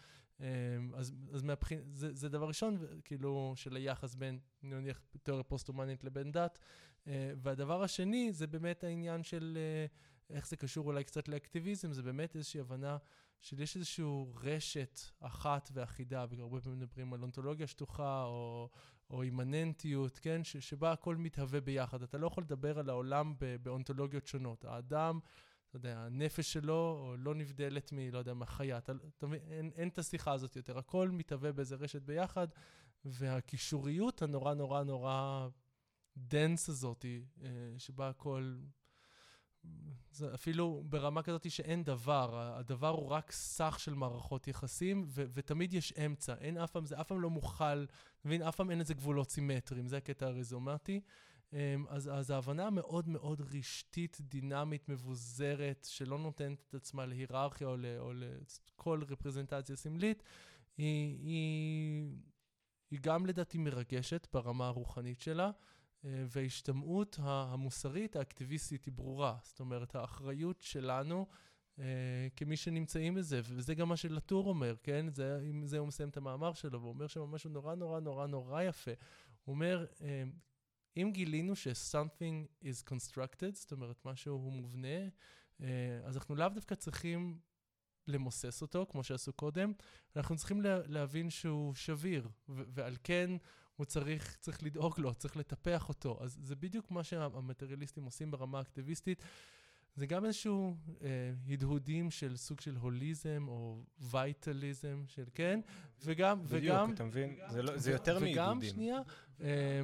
[0.41, 0.47] אה,
[0.95, 6.33] אז, אז מהבחין, זה, זה דבר ראשון, כאילו, של היחס בין, נניח, תיאוריה פוסט-הומנית לבין
[6.33, 6.59] דת.
[7.07, 9.87] אה, והדבר השני זה באמת העניין של אה,
[10.37, 12.97] איך זה קשור אולי קצת לאקטיביזם, זה באמת איזושהי הבנה
[13.41, 14.05] של יש איזושהי
[14.43, 18.71] רשת אחת ואחידה, והרבה פעמים מדברים על אונתולוגיה שטוחה או,
[19.11, 20.45] או אימננטיות, כן?
[20.45, 22.03] ש, שבה הכל מתהווה ביחד.
[22.03, 24.65] אתה לא יכול לדבר על העולם באונתולוגיות שונות.
[24.65, 25.19] האדם...
[25.69, 27.99] אתה יודע, הנפש שלו לא נבדלת מ...
[27.99, 28.79] לא יודע, מהחיה.
[28.79, 30.79] אתה, אתה אין, אין את השיחה הזאת יותר.
[30.79, 32.49] הכל מתהווה באיזה רשת ביחד,
[33.05, 35.49] והקישוריות הנורא נורא נורא
[36.17, 37.05] הדנס הזאת,
[37.43, 37.49] אה,
[37.79, 38.57] שבה הכל...
[40.11, 45.75] זה אפילו ברמה כזאת שאין דבר, הדבר הוא רק סך של מערכות יחסים, ו- ותמיד
[45.75, 47.85] יש אמצע, אין אף פעם, זה אף פעם לא מוכל,
[48.25, 51.01] מבין, אף פעם אין איזה גבולות סימטריים, זה הקטע הרזומטי.
[51.53, 57.77] אמ, אז, אז ההבנה המאוד מאוד רשתית, דינמית, מבוזרת, שלא נותנת את עצמה להיררכיה או,
[57.77, 60.23] ל, או לכל רפרזנטציה סמלית,
[60.79, 62.17] היא, היא,
[62.91, 65.51] היא גם לדעתי מרגשת ברמה הרוחנית שלה.
[66.05, 69.37] אה, וההשתמעות המוסרית, האקטיביסטית, היא ברורה.
[69.43, 71.27] זאת אומרת, האחריות שלנו
[71.79, 75.07] אה, כמי שנמצאים בזה, וזה גם מה שלטור אומר, כן?
[75.09, 78.27] זה, עם זה הוא מסיים את המאמר שלו, והוא אומר שם משהו נורא נורא נורא
[78.27, 78.91] נורא יפה.
[79.45, 80.25] הוא אומר, אה,
[80.97, 85.09] אם גילינו ש-something is constructed, זאת אומרת, משהו הוא מובנה,
[86.05, 87.39] אז אנחנו לאו דווקא צריכים
[88.09, 89.73] למוסס אותו, כמו שעשו קודם,
[90.17, 93.31] אנחנו צריכים לה, להבין שהוא שביר, ועל כן
[93.77, 96.19] הוא צריך, צריך לדאוג לו, צריך לטפח אותו.
[96.21, 99.23] אז זה בדיוק מה שהמטריאליסטים עושים ברמה האקטיביסטית.
[99.97, 101.09] זה גם איזשהו אה,
[101.49, 105.61] הדהודים של סוג של הוליזם או וייטליזם של כן,
[106.05, 106.85] וגם, בדיוק, וגם...
[106.85, 107.37] בדיוק, אתה מבין?
[107.49, 108.33] זה, לא, זה יותר מעידודים.
[108.33, 109.01] וגם, שנייה,
[109.41, 109.81] אה,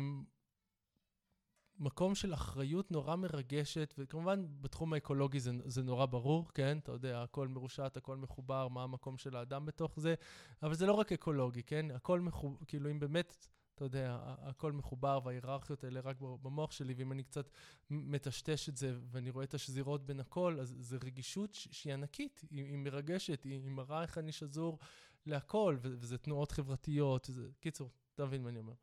[1.78, 6.78] מקום של אחריות נורא מרגשת, וכמובן בתחום האקולוגי זה, זה נורא ברור, כן?
[6.78, 10.14] אתה יודע, הכל מרושת, הכל מחובר, מה המקום של האדם בתוך זה,
[10.62, 11.90] אבל זה לא רק אקולוגי, כן?
[11.90, 13.48] הכל מחובר, כאילו אם באמת...
[13.80, 17.50] אתה יודע, הכל מחובר וההיררכיות האלה רק במוח שלי, ואם אני קצת
[17.90, 22.64] מטשטש את זה ואני רואה את השזירות בין הכל, אז זו רגישות שהיא ענקית, היא,
[22.64, 24.78] היא מרגשת, היא, היא מראה איך אני שזור
[25.26, 27.48] להכל, וזה תנועות חברתיות, זה...
[27.60, 28.74] קיצור, אתה מבין מה אני אומר.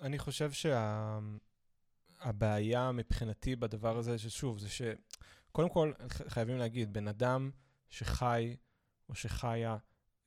[0.00, 0.50] אני חושב
[2.22, 2.92] שהבעיה שה...
[2.92, 7.50] מבחינתי בדבר הזה, ששוב, זה שקודם כל חייבים להגיד, בן אדם
[7.88, 8.56] שחי
[9.08, 9.76] או שחיה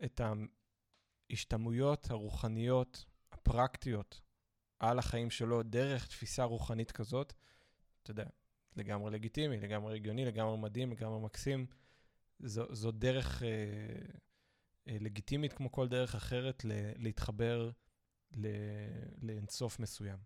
[0.04, 0.22] את
[1.30, 3.11] ההשתמעויות הרוחניות
[3.42, 4.22] הפרקטיות
[4.80, 7.34] על החיים שלו דרך תפיסה רוחנית כזאת,
[8.04, 8.26] אתה יודע,
[8.76, 11.66] לגמרי לגיטימי, לגמרי הגיוני, לגמרי מדהים, לגמרי מקסים.
[12.40, 13.48] זו, זו דרך אה,
[14.88, 17.72] אה, לגיטימית כמו כל דרך אחרת ל, להתחבר
[18.32, 18.48] ל,
[19.22, 20.18] לאינסוף מסוים.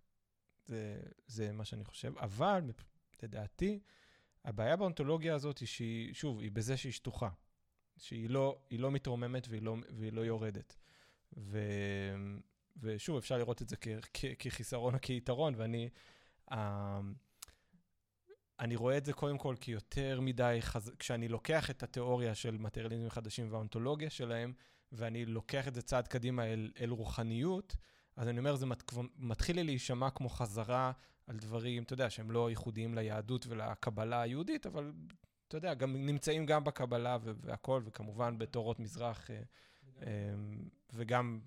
[0.66, 2.18] זה, זה מה שאני חושב.
[2.18, 2.72] אבל,
[3.24, 3.80] לדעתי,
[4.46, 7.30] הבעיה באונתולוגיה הזאת היא שהיא, שוב, היא בזה שהיא שטוחה.
[7.98, 10.78] שהיא לא, לא מתרוממת והיא לא, והיא לא יורדת.
[11.38, 11.60] ו,
[12.78, 13.76] ושוב, אפשר לראות את זה
[14.40, 15.90] כחיסרון או כיתרון, ואני...
[16.52, 16.56] Uh,
[18.60, 20.92] אני רואה את זה קודם כל כיותר מדי, חז...
[21.00, 24.54] כשאני לוקח את התיאוריה של מטריאליזמים חדשים והאונתולוגיה שלהם,
[24.92, 27.76] ואני לוקח את זה צעד קדימה אל, אל רוחניות,
[28.16, 28.94] אז אני אומר, זה מת...
[29.18, 30.92] מתחיל לי להישמע כמו חזרה
[31.28, 34.92] על דברים, אתה יודע, שהם לא ייחודיים ליהדות ולקבלה היהודית, אבל
[35.48, 39.42] אתה יודע, גם נמצאים גם בקבלה והכול, וכמובן בתורות מזרח, אה,
[40.02, 40.08] אה,
[40.94, 41.40] וגם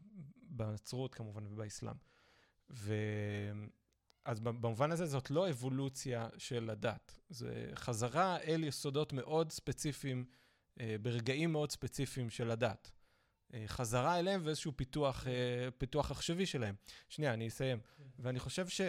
[0.58, 1.96] בנצרות כמובן ובאסלאם.
[2.70, 2.94] ו...
[4.24, 10.24] אז במובן הזה זאת לא אבולוציה של הדת, זה חזרה אל יסודות מאוד ספציפיים,
[10.80, 12.90] אה, ברגעים מאוד ספציפיים של הדת.
[13.66, 15.26] חזרה אליהם ואיזשהו פיתוח,
[15.78, 16.74] פיתוח עכשווי שלהם.
[17.08, 17.78] שנייה, אני אסיים.
[17.96, 18.04] כן.
[18.18, 18.80] ואני חושב ש...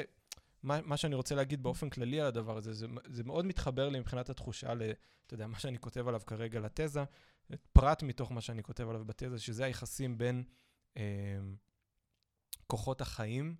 [0.63, 3.99] מה, מה שאני רוצה להגיד באופן כללי על הדבר הזה, זה, זה מאוד מתחבר לי
[3.99, 4.81] מבחינת התחושה ל...
[5.25, 7.03] אתה יודע, מה שאני כותב עליו כרגע לתזה,
[7.73, 10.43] פרט מתוך מה שאני כותב עליו בתזה, שזה היחסים בין אה,
[12.67, 13.55] כוחות החיים.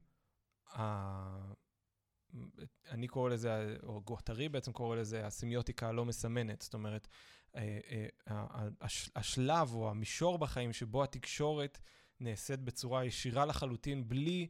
[2.90, 6.62] אני קורא לזה, או גוטרי בעצם קורא לזה, הסמיוטיקה הלא מסמנת.
[6.62, 7.08] זאת אומרת,
[7.56, 7.80] אה,
[8.28, 8.68] אה,
[9.16, 11.80] השלב או המישור בחיים שבו התקשורת
[12.20, 14.48] נעשית בצורה ישירה לחלוטין, בלי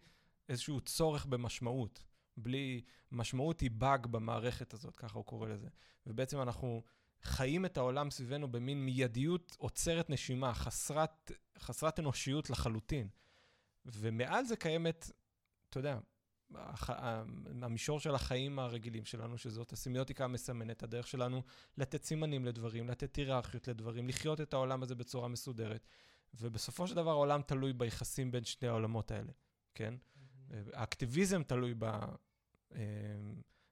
[0.49, 2.03] איזשהו צורך במשמעות.
[2.38, 5.67] בלי משמעות היא באג במערכת הזאת, ככה הוא קורא לזה.
[6.07, 6.84] ובעצם אנחנו
[7.24, 13.07] חיים את העולם סביבנו במין מיידיות עוצרת נשימה, חסרת, חסרת אנושיות לחלוטין.
[13.86, 15.11] ומעל זה קיימת,
[15.70, 15.99] אתה יודע,
[16.55, 16.89] הח...
[17.61, 21.43] המישור של החיים הרגילים שלנו, שזאת הסמיוטיקה המסמנת, הדרך שלנו
[21.78, 25.88] לתת סימנים לדברים, לתת היררכיות לדברים, לחיות את העולם הזה בצורה מסודרת.
[26.34, 29.32] ובסופו של דבר העולם תלוי ביחסים בין שני העולמות האלה,
[29.76, 29.93] כן?
[29.93, 30.53] Mm-hmm.
[30.74, 31.86] האקטיביזם תלוי ב...
[32.76, 32.80] אמ,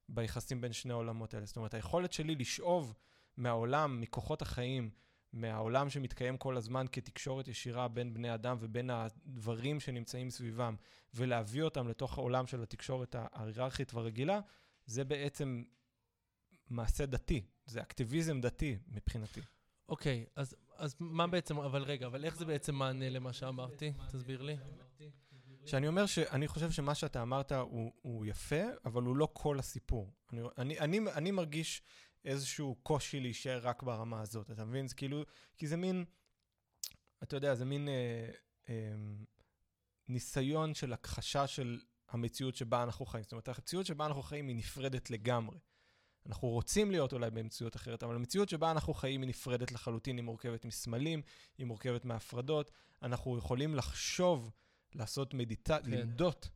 [0.09, 1.45] ביחסים בין שני העולמות האלה.
[1.45, 2.93] זאת אומרת, היכולת שלי לשאוב
[3.37, 4.89] מהעולם, מכוחות החיים,
[5.33, 10.75] מהעולם שמתקיים כל הזמן כתקשורת ישירה בין בני אדם ובין הדברים שנמצאים סביבם,
[11.13, 14.39] ולהביא אותם לתוך העולם של התקשורת ההיררכית והרגילה,
[14.85, 15.63] זה בעצם
[16.69, 19.41] מעשה דתי, זה אקטיביזם דתי מבחינתי.
[19.89, 23.93] אוקיי, okay, אז, אז מה בעצם, אבל רגע, אבל איך זה בעצם מענה למה שאמרתי?
[24.11, 24.57] תסביר לי.
[25.67, 30.13] שאני אומר שאני חושב שמה שאתה אמרת הוא, הוא יפה, אבל הוא לא כל הסיפור.
[30.31, 31.81] אני, אני, אני, אני מרגיש
[32.25, 34.87] איזשהו קושי להישאר רק ברמה הזאת, אתה מבין?
[34.87, 35.23] זה כאילו,
[35.57, 36.05] כי זה מין,
[37.23, 38.29] אתה יודע, זה מין אה,
[38.69, 38.95] אה,
[40.07, 43.23] ניסיון של הכחשה של המציאות שבה אנחנו חיים.
[43.23, 45.57] זאת אומרת, המציאות שבה אנחנו חיים היא נפרדת לגמרי.
[46.25, 50.23] אנחנו רוצים להיות אולי במציאות אחרת, אבל המציאות שבה אנחנו חיים היא נפרדת לחלוטין, היא
[50.23, 51.21] מורכבת מסמלים,
[51.57, 52.71] היא מורכבת מהפרדות.
[53.03, 54.51] אנחנו יכולים לחשוב
[54.97, 55.91] לעשות מדיטציה, כן.
[55.91, 56.49] למדות,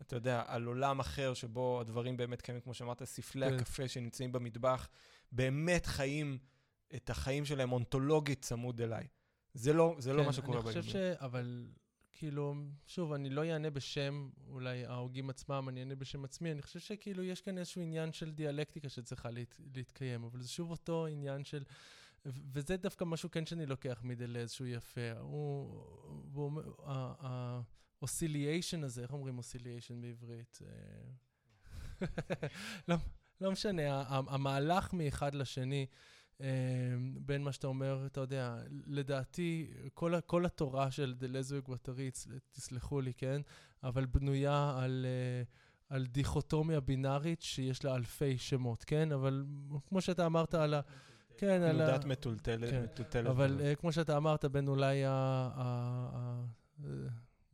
[0.00, 3.54] אתה יודע, על עולם אחר שבו הדברים באמת קיימים, כמו שאמרת, ספלי כן.
[3.54, 4.88] הקפה שנמצאים במטבח,
[5.32, 6.38] באמת חיים
[6.94, 9.06] את החיים שלהם אונתולוגית צמוד אליי.
[9.54, 10.72] זה לא, זה לא כן, לא מה שקורה בארגון.
[10.72, 10.96] אני חושב ש...
[11.20, 11.66] אבל,
[12.12, 12.54] כאילו,
[12.86, 16.52] שוב, אני לא אענה בשם אולי ההוגים עצמם, אני אענה בשם עצמי.
[16.52, 20.70] אני חושב שכאילו יש כאן איזשהו עניין של דיאלקטיקה שצריכה להת, להתקיים, אבל זה שוב
[20.70, 21.64] אותו עניין של...
[22.26, 25.12] וזה דווקא משהו כן שאני לוקח מדלז שהוא יפה.
[25.18, 25.84] הוא,
[26.32, 26.62] הוא אומר,
[28.00, 30.58] ה oscillation הזה, איך אומרים oscillation בעברית?
[30.62, 32.06] אה,
[32.88, 32.96] לא,
[33.40, 35.86] לא משנה, המהלך מאחד לשני,
[36.40, 36.46] אה,
[37.20, 43.14] בין מה שאתה אומר, אתה יודע, לדעתי, כל, כל התורה של דלזו וגואטריץ, תסלחו לי,
[43.14, 43.40] כן?
[43.82, 45.06] אבל בנויה על...
[45.08, 45.42] אה,
[45.88, 49.12] על דיכוטומיה בינארית שיש לה אלפי שמות, כן?
[49.12, 49.44] אבל
[49.88, 50.80] כמו שאתה אמרת על ה...
[51.38, 51.86] כן, על ה...
[51.86, 52.70] תנודת מטולטלת.
[52.70, 52.82] כן.
[52.82, 53.26] מטולטלת.
[53.26, 56.44] אבל כמו שאתה אמרת, בין אולי ה...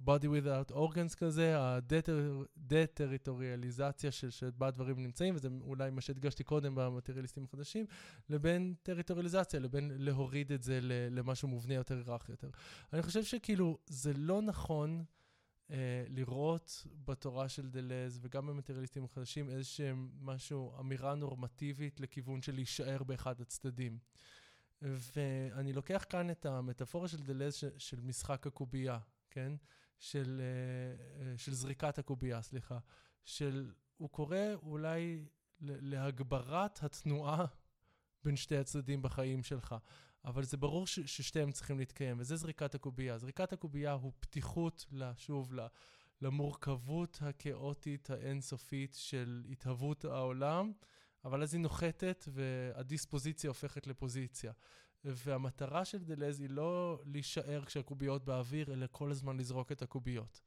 [0.06, 7.44] body without organs כזה, הדה-טריטוריאליזציה של שבה הדברים נמצאים, וזה אולי מה שהדגשתי קודם במטריאליסטים
[7.44, 7.86] החדשים,
[8.28, 10.78] לבין טריטוריאליזציה, לבין להוריד את זה
[11.10, 12.50] למשהו מובנה יותר, רך יותר.
[12.92, 15.04] אני חושב שכאילו, זה לא נכון
[15.70, 23.02] אה, לראות בתורה של דלז וגם במטריאליסטים החדשים איזשהם משהו, אמירה נורמטיבית לכיוון של להישאר
[23.02, 23.98] באחד הצדדים.
[24.82, 28.98] ואני לוקח כאן את המטאפורה של דלז של, של משחק הקובייה,
[29.30, 29.52] כן?
[30.04, 32.78] של, אה, אה, של זריקת הקובייה, סליחה.
[33.24, 35.24] של, הוא קורא אולי
[35.60, 37.44] להגברת התנועה
[38.24, 39.74] בין שתי הצדדים בחיים שלך.
[40.24, 43.18] אבל זה ברור ש- ששתיהם צריכים להתקיים, וזה זריקת הקובייה.
[43.18, 44.86] זריקת הקובייה הוא פתיחות,
[45.16, 45.52] שוב,
[46.20, 50.72] למורכבות הכאוטית האינסופית של התהוות העולם,
[51.24, 54.52] אבל אז היא נוחתת והדיספוזיציה הופכת לפוזיציה.
[55.04, 60.40] והמטרה של דלז היא לא להישאר כשהקוביות באוויר, אלא כל הזמן לזרוק את הקוביות.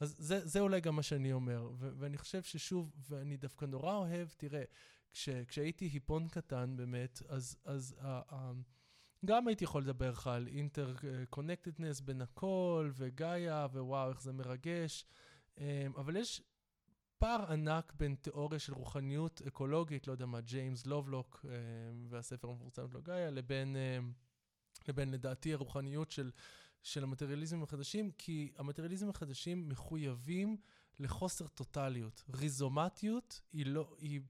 [0.00, 3.94] אז זה, זה אולי גם מה שאני אומר, ו- ואני חושב ששוב, ואני דווקא נורא
[3.94, 4.62] אוהב, תראה,
[5.12, 8.34] כש- כשהייתי היפון קטן באמת, אז, אז אה, אה,
[9.24, 15.04] גם הייתי יכול לדבר לך על interconnectedness בין הכל, וגאיה, ווואו, איך זה מרגש,
[15.56, 15.60] אמ,
[15.96, 16.42] אבל יש
[17.22, 21.54] פער ענק בין תיאוריה של רוחניות אקולוגית, לא יודע מה, ג'יימס לאבלוק אה,
[22.08, 23.98] והספר המפורסם שלו גאיה, לבין, אה,
[24.88, 26.30] לבין לדעתי הרוחניות של,
[26.82, 30.56] של המטריאליזם החדשים, כי המטריאליזם החדשים מחויבים
[30.98, 32.24] לחוסר טוטליות.
[32.34, 34.20] ריזומטיות היא לא, היא,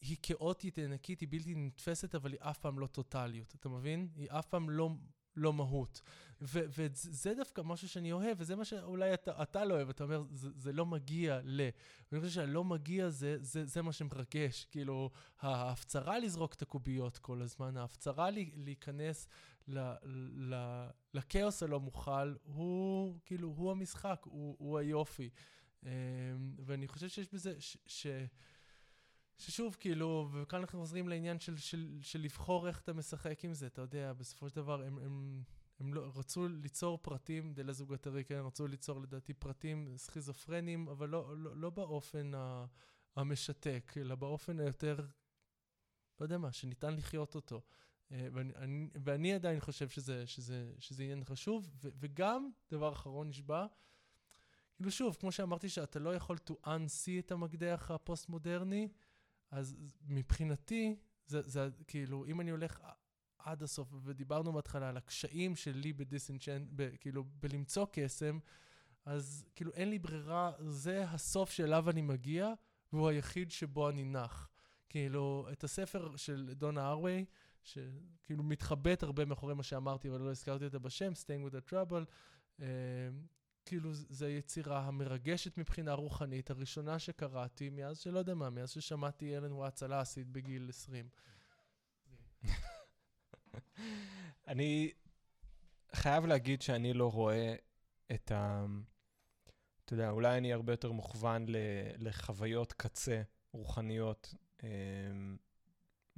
[0.00, 3.54] היא כאוטית, ענקית, היא בלתי נתפסת, אבל היא אף פעם לא טוטליות.
[3.54, 4.08] אתה מבין?
[4.16, 4.90] היא אף פעם לא,
[5.36, 6.00] לא מהות.
[6.40, 10.48] וזה דווקא משהו שאני אוהב, וזה מה שאולי אתה, אתה לא אוהב, אתה אומר, זה,
[10.56, 11.68] זה לא מגיע ל...
[12.12, 14.64] ואני חושב שהלא מגיע זה, זה, זה מה שמרגש.
[14.70, 15.10] כאילו,
[15.40, 19.28] ההפצרה לזרוק את הקוביות כל הזמן, ההפצרה לי, להיכנס
[19.68, 19.78] ל,
[20.52, 20.54] ל,
[21.14, 25.30] לכאוס הלא מוכל, הוא כאילו, הוא המשחק, הוא, הוא היופי.
[25.82, 25.88] אמ,
[26.58, 27.76] ואני חושב שיש בזה, ש...
[27.86, 28.06] ש
[29.38, 33.66] ששוב, כאילו, וכאן אנחנו חוזרים לעניין של, של, של לבחור איך אתה משחק עם זה,
[33.66, 35.42] אתה יודע, בסופו של דבר הם, הם,
[35.80, 41.08] הם לא, רצו ליצור פרטים, דה לזוג הטרי, כן, רצו ליצור לדעתי פרטים סכיזופרנים, אבל
[41.08, 42.66] לא, לא, לא באופן ה,
[43.16, 45.06] המשתק, אלא באופן היותר,
[46.20, 47.62] לא יודע מה, שניתן לחיות אותו.
[48.12, 53.28] אה, ואני, אני, ואני עדיין חושב שזה, שזה, שזה עניין חשוב, ו, וגם, דבר אחרון
[53.28, 53.66] נשבע,
[54.76, 58.88] כאילו שוב, כמו שאמרתי שאתה לא יכול to unsee את המקדח הפוסט-מודרני,
[59.50, 62.80] אז מבחינתי, זה, זה כאילו, אם אני הולך
[63.38, 66.68] עד הסוף, ודיברנו בהתחלה על הקשיים שלי בדיסנצ'נט,
[67.00, 68.38] כאילו, בלמצוא קסם,
[69.04, 72.52] אז כאילו אין לי ברירה, זה הסוף שאליו אני מגיע,
[72.92, 74.48] והוא היחיד שבו אני נח.
[74.88, 77.24] כאילו, את הספר של דונה ארווי,
[77.62, 82.04] שכאילו מתחבט הרבה מאחורי מה שאמרתי, אבל לא הזכרתי אותה בשם, Staying with the Trouble,
[82.58, 82.62] uh,
[83.64, 89.52] כאילו, זו היצירה המרגשת מבחינה רוחנית, הראשונה שקראתי מאז שלא יודע מה, מאז ששמעתי אלן
[89.52, 91.08] וואטס על האסיד בגיל 20.
[94.48, 94.92] אני
[95.92, 97.54] חייב להגיד שאני לא רואה
[98.14, 98.66] את ה...
[99.84, 101.46] אתה יודע, אולי אני הרבה יותר מוכוון
[101.98, 103.22] לחוויות קצה
[103.52, 104.68] רוחניות אה,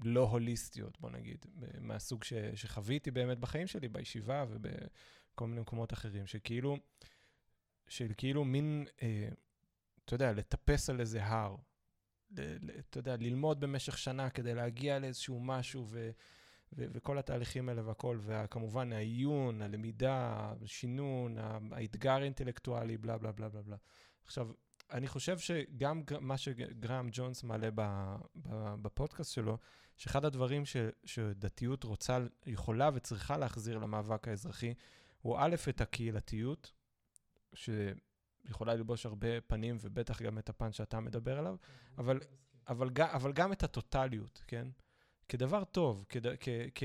[0.04, 1.46] לא הוליסטיות, בוא נגיד,
[1.80, 6.76] מהסוג ש, שחוויתי באמת בחיים שלי, בישיבה ובכל מיני מקומות אחרים, שכאילו,
[7.88, 9.28] של כאילו מין, אה,
[10.04, 11.56] אתה יודע, לטפס על איזה הר.
[12.34, 16.10] אתה יודע, ללמוד במשך שנה כדי להגיע לאיזשהו משהו, ו,
[16.72, 21.36] ו, וכל התהליכים האלה והכל, וכמובן העיון, הלמידה, השינון,
[21.72, 23.76] האתגר האינטלקטואלי, בלה בלה בלה בלה בלה.
[24.24, 24.50] עכשיו,
[24.92, 27.68] אני חושב שגם מה שגרם ג'ונס מעלה
[28.82, 29.58] בפודקאסט שלו,
[29.96, 34.74] שאחד הדברים ש, שדתיות רוצה, יכולה וצריכה להחזיר למאבק האזרחי,
[35.20, 36.72] הוא א', את הקהילתיות,
[37.54, 41.56] שיכולה ללבוש הרבה פנים, ובטח גם את הפן שאתה מדבר עליו,
[41.98, 42.20] אבל,
[42.68, 44.68] אבל, אבל גם את הטוטליות, כן?
[45.30, 46.82] כדבר טוב, כד, כ, כ,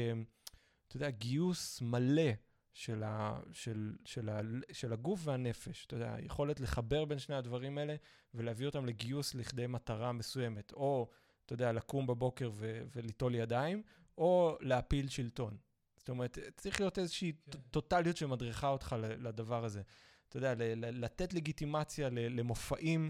[0.87, 2.31] אתה יודע, גיוס מלא
[2.73, 4.41] של, ה, של, של, ה,
[4.71, 5.85] של הגוף והנפש.
[5.85, 7.95] אתה יודע, יכולת לחבר בין שני הדברים האלה
[8.33, 10.73] ולהביא אותם לגיוס לכדי מטרה מסוימת.
[10.73, 11.09] או,
[11.45, 13.83] אתה יודע, לקום בבוקר ו, וליטול ידיים,
[14.17, 15.57] או להפיל שלטון.
[15.97, 17.59] זאת אומרת, צריך להיות איזושהי כן.
[17.71, 19.81] טוטליות שמדריכה אותך לדבר הזה.
[20.29, 23.09] אתה יודע, לתת לגיטימציה למופעים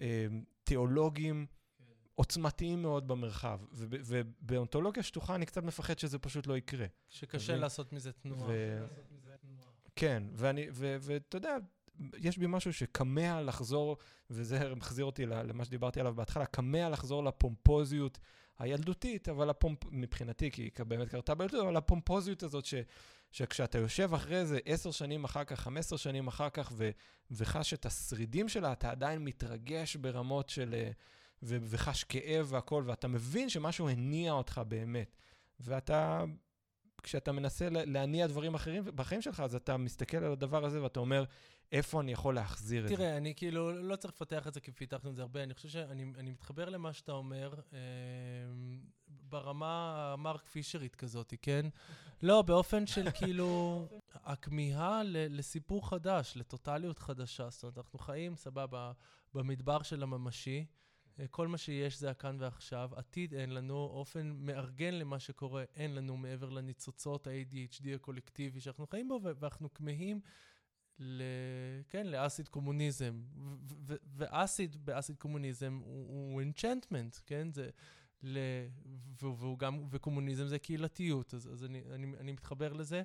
[0.00, 0.26] אה,
[0.64, 1.46] תיאולוגיים.
[2.14, 3.60] עוצמתיים מאוד במרחב.
[3.72, 6.86] ובאונתולוגיה שטוחה אני קצת מפחד שזה פשוט לא יקרה.
[7.08, 8.52] שקשה לעשות מזה תנועה.
[9.96, 11.56] כן, ואתה יודע,
[12.16, 13.96] יש בי משהו שכמה לחזור,
[14.30, 18.18] וזה מחזיר אותי למה שדיברתי עליו בהתחלה, כמה לחזור לפומפוזיות
[18.58, 19.78] הילדותית, אבל הפומפ...
[19.90, 22.74] מבחינתי, כי היא באמת קרתה בילדות, אבל הפומפוזיות הזאת ש...
[23.30, 26.90] שכשאתה יושב אחרי זה עשר שנים אחר כך, חמש עשר שנים אחר כך, ו...
[27.30, 30.74] וחש את השרידים שלה, אתה עדיין מתרגש ברמות של...
[30.74, 30.90] אה,
[31.42, 31.56] ו...
[31.62, 35.16] וחש כאב והכול, ואתה מבין שמשהו הניע אותך באמת.
[35.60, 36.24] ואתה,
[37.02, 41.24] כשאתה מנסה להניע דברים אחרים בחיים שלך, אז אתה מסתכל על הדבר הזה ואתה אומר,
[41.72, 43.04] איפה אני יכול להחזיר תראה, את זה?
[43.04, 45.42] תראה, אני כאילו לא צריך לפתח את זה כי פיתחנו את זה הרבה.
[45.42, 47.78] אני חושב שאני מתחבר למה שאתה אומר אה,
[49.08, 51.66] ברמה המרק פישרית כזאת, כן?
[52.22, 57.50] לא, באופן של כאילו, הכמיהה לסיפור חדש, לטוטליות חדשה.
[57.50, 58.92] זאת אומרת, אנחנו חיים, סבבה,
[59.34, 60.66] במדבר של הממשי.
[61.20, 65.94] אה, כל מה שיש זה הכאן ועכשיו, עתיד אין לנו, אופן מארגן למה שקורה אין
[65.94, 70.20] לנו מעבר לניצוצות ה-ADHD הקולקטיבי שאנחנו חיים בו, ואנחנו כמהים
[70.98, 71.22] ל...
[71.88, 73.22] כן, לאסיד קומוניזם.
[74.16, 77.52] ואסיד באסיד קומוניזם הוא, אינצ'נטמנט, כן?
[77.52, 77.70] זה...
[78.22, 78.38] ל...
[79.20, 83.02] והוא גם, וקומוניזם זה קהילתיות, אז, אז אני, אני, אני מתחבר לזה.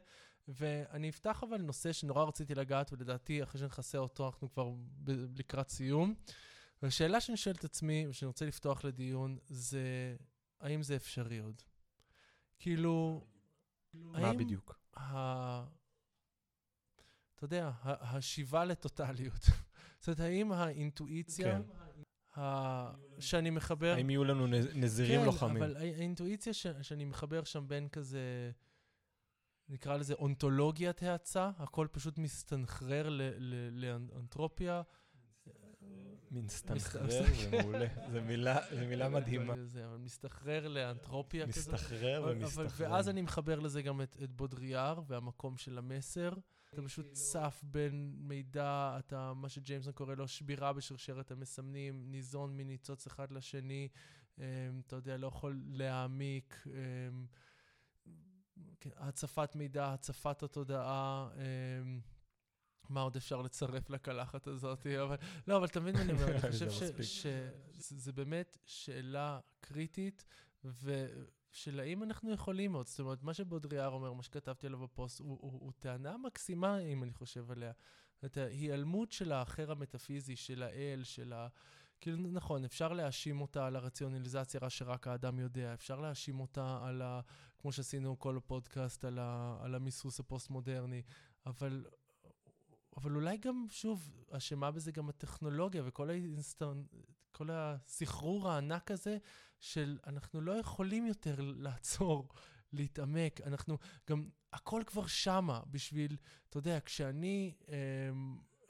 [0.47, 4.69] ואני אפתח אבל נושא שנורא רציתי לגעת, ולדעתי אחרי שנכסה אותו אנחנו כבר
[5.03, 6.15] ב- לקראת סיום.
[6.81, 10.15] והשאלה שאני שואל את עצמי, ושאני רוצה לפתוח לדיון, זה
[10.59, 11.61] האם זה אפשרי עוד?
[12.59, 13.25] כאילו,
[13.93, 14.79] מה בדיוק?
[14.97, 15.63] ה...
[17.35, 19.41] אתה יודע, השיבה לטוטליות.
[19.99, 21.61] זאת אומרת, האם האינטואיציה כן.
[22.39, 22.91] ה...
[23.19, 23.93] שאני מחבר...
[23.93, 25.57] האם יהיו לנו נזירים כן, לוחמים?
[25.57, 26.53] כן, אבל האינטואיציה.
[26.53, 28.51] שאני מחבר שם בין כזה,
[29.69, 33.21] נקרא לזה אונתולוגיית האצה, הכל פשוט מסתנכרר ל...
[33.37, 33.97] ל...
[36.31, 39.53] מסתחרר זה מעולה, זו מילה מדהימה.
[39.65, 41.59] זה, אבל מסתחרר לאנתרופיה כזה.
[41.59, 42.91] מסתחרר ומסתחרר.
[42.91, 46.33] ואז אני מחבר לזה גם את, את בודריאר והמקום של המסר.
[46.73, 53.07] אתה פשוט צף בין מידע, אתה, מה שג'יימסון קורא לו שבירה בשרשרת המסמנים, ניזון מניצוץ
[53.07, 53.87] אחד לשני,
[54.37, 54.43] אמ,
[54.87, 56.63] אתה יודע, לא יכול להעמיק.
[56.65, 57.25] אמ,
[58.79, 61.29] כן, הצפת מידע, הצפת התודעה.
[62.89, 65.15] מה עוד אפשר לצרף לקלחת הזאת, אבל...
[65.47, 66.69] לא, אבל אתה מבין מה אני אומר, אני חושב
[67.73, 70.25] שזה באמת שאלה קריטית,
[70.63, 72.87] ושל האם אנחנו יכולים עוד.
[72.87, 77.03] זאת אומרת, מה שבודריאר אומר, מה שכתבתי עליו בפוסט, הוא, הוא, הוא טענה מקסימה, אם
[77.03, 77.71] אני חושב עליה.
[78.25, 81.47] את ההיעלמות של האחר המטאפיזי, של האל, של ה...
[82.01, 87.21] כאילו, נכון, אפשר להאשים אותה על הרציונליזציה שרק האדם יודע, אפשר להאשים אותה על ה...
[87.57, 91.01] כמו שעשינו כל הפודקאסט, על, ה, על המיסוס הפוסט-מודרני,
[91.45, 91.85] אבל
[92.97, 96.93] אבל אולי גם, שוב, אשמה בזה גם הטכנולוגיה וכל האינסטנט,
[97.31, 99.17] כל הסחרור הענק הזה
[99.59, 102.29] של אנחנו לא יכולים יותר לעצור,
[102.73, 103.77] להתעמק, אנחנו
[104.09, 106.17] גם, הכל כבר שמה בשביל,
[106.49, 107.75] אתה יודע, כשאני אה,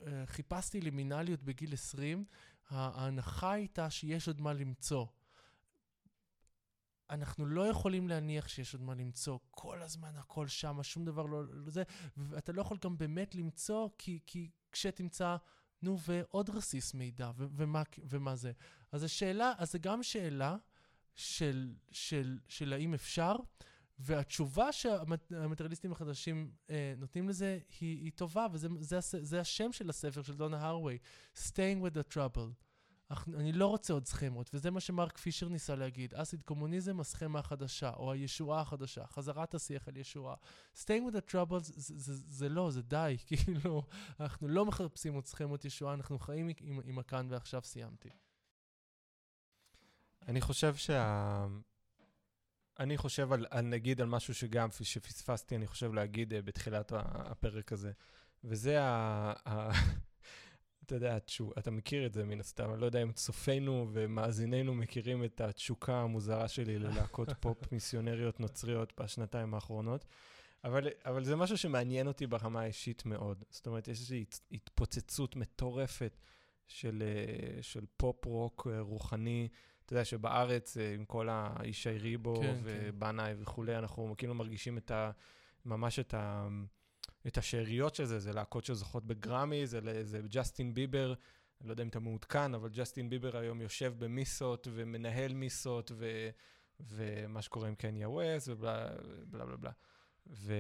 [0.05, 2.25] אה, חיפשתי לימינליות בגיל 20,
[2.69, 5.05] ההנחה הייתה שיש עוד מה למצוא.
[7.09, 9.39] אנחנו לא יכולים להניח שיש עוד מה למצוא.
[9.51, 11.43] כל הזמן הכל שם, שום דבר לא...
[11.45, 11.83] לא זה,
[12.17, 15.35] ואתה לא יכול גם באמת למצוא, כי, כי כשתמצא,
[15.81, 18.51] נו, ועוד רסיס מידע, ו- ומה, ומה זה.
[18.91, 20.55] אז השאלה, אז זה גם שאלה
[21.15, 23.35] של, של, של האם אפשר,
[23.99, 30.21] והתשובה שהמטריאליסטים החדשים אה, נותנים לזה היא, היא טובה, וזה זה, זה, השם של הספר
[30.21, 30.97] של דונה הרווי,
[31.35, 32.66] Staying with the Trouble.
[33.11, 36.13] אני לא רוצה עוד סכמות, וזה מה שמרק פישר ניסה להגיד.
[36.13, 40.35] אסיד קומוניזם, הסכמה החדשה, או הישועה החדשה, חזרת השיח על ישועה.
[40.75, 43.83] staying with the troubles זה, זה, זה לא, זה די, כאילו,
[44.19, 48.09] אנחנו לא מחפשים עוד סכמות ישועה, אנחנו חיים עם, עם הכאן ועכשיו סיימתי.
[50.27, 51.47] אני חושב שה...
[52.79, 57.71] אני חושב על, על נגיד על משהו שגם שפספסתי, אני חושב להגיד uh, בתחילת הפרק
[57.71, 57.91] הזה,
[58.43, 59.33] וזה ה...
[60.87, 61.17] אתה יודע,
[61.57, 66.01] אתה מכיר את זה מן הסתם, אני לא יודע אם צופינו ומאזיננו מכירים את התשוקה
[66.01, 70.05] המוזרה שלי ללהקות פופ מיסיונריות נוצריות בשנתיים האחרונות,
[70.63, 73.43] אבל, אבל זה משהו שמעניין אותי ברמה האישית מאוד.
[73.49, 76.19] זאת אומרת, יש איזושהי התפוצצות מטורפת
[76.67, 79.47] של, אה, של פופ-רוק אה, רוחני.
[79.85, 83.41] אתה יודע שבארץ, אה, עם כל הישי ריבו כן, ובנאי כן.
[83.41, 85.11] וכולי, אנחנו כאילו מרגישים את ה,
[85.65, 86.47] ממש את ה...
[87.27, 91.13] את השאריות של זה, זה להקות שזוכות בגרמי, זה, זה ג'סטין ביבר,
[91.61, 96.29] אני לא יודע אם אתה מעודכן, אבל ג'סטין ביבר היום יושב במיסות ומנהל מיסות, ו,
[96.79, 98.87] ומה שקורה עם קניה ווסט, ובלה
[99.27, 99.71] בלה בלה בלה.
[100.27, 100.53] ו...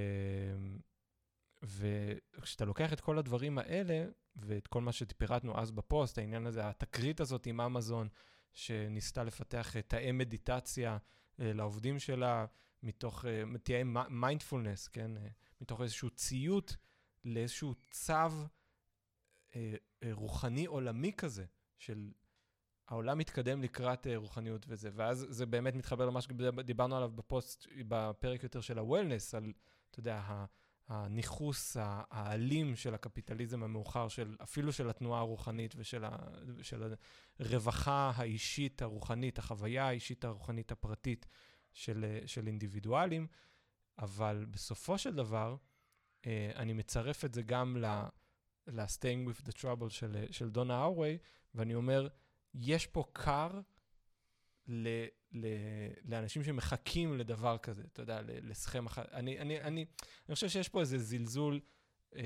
[1.63, 4.05] וכשאתה לוקח את כל הדברים האלה,
[4.35, 8.07] ואת כל מה שפירטנו אז בפוסט, העניין הזה, התקרית הזאת עם אמזון,
[8.53, 10.97] שניסתה לפתח תאי מדיטציה
[11.39, 12.45] אה, לעובדים שלה,
[12.83, 15.11] מתוך, אה, תאי מיינדפולנס, כן?
[15.61, 16.75] מתוך איזשהו ציות
[17.25, 21.45] לאיזשהו צו אה, אה, רוחני עולמי כזה,
[21.77, 22.11] של
[22.87, 24.89] העולם מתקדם לקראת אה, רוחניות וזה.
[24.93, 29.53] ואז זה באמת מתחבר למה שדיברנו עליו בפוסט, בפרק יותר של ה-Wellness, על,
[29.91, 30.45] אתה יודע,
[30.87, 36.17] הניכוס האלים של הקפיטליזם המאוחר, של, אפילו של התנועה הרוחנית ושל ה,
[36.61, 36.93] של
[37.39, 41.27] הרווחה האישית הרוחנית, החוויה האישית הרוחנית הפרטית
[41.73, 43.27] של, של אינדיבידואלים.
[43.99, 45.55] אבל בסופו של דבר,
[46.21, 46.25] uh,
[46.55, 47.77] אני מצרף את זה גם
[48.67, 51.17] ל-Staying with the Trouble של, של דונה האווי,
[51.55, 52.07] ואני אומר,
[52.53, 53.61] יש פה קר
[54.67, 55.47] ל, ל,
[56.05, 59.11] לאנשים שמחכים לדבר כזה, אתה יודע, לסכם אחת.
[59.13, 59.85] אני, אני, אני,
[60.27, 61.59] אני חושב שיש פה איזה זלזול,
[62.13, 62.17] uh,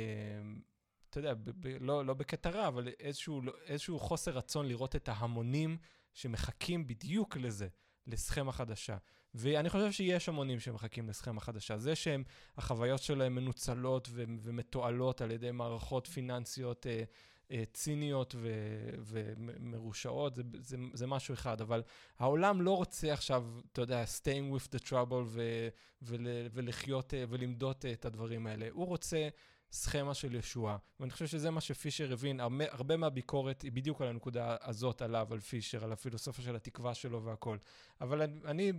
[1.10, 5.10] אתה יודע, ב, ב, לא, לא בקטע רע, אבל איזשהו, איזשהו חוסר רצון לראות את
[5.10, 5.78] ההמונים
[6.14, 7.68] שמחכים בדיוק לזה,
[8.08, 8.98] לסכמה חדשה.
[9.34, 11.78] ואני חושב שיש המונים שמחכים לסכמה חדשה.
[11.78, 17.04] זה שהחוויות שלהם מנוצלות ו- ומתועלות על ידי מערכות פיננסיות אה,
[17.52, 21.62] אה, ציניות ו- ומרושעות, זה, זה, זה משהו אחד.
[21.62, 21.84] אבל
[22.20, 25.68] העולם לא רוצה עכשיו, אתה יודע, staying with the trouble ו-
[26.02, 28.68] ול- ולחיות אה, ולמדות אה, את הדברים האלה.
[28.72, 29.30] הוא רוצה...
[29.74, 30.78] סכמה של ישועה.
[31.00, 35.28] ואני חושב שזה מה שפישר הבין, הרבה, הרבה מהביקורת היא בדיוק על הנקודה הזאת עליו,
[35.32, 37.58] על פישר, על הפילוסופיה של התקווה שלו והכל.
[38.02, 38.72] אבל אני, אני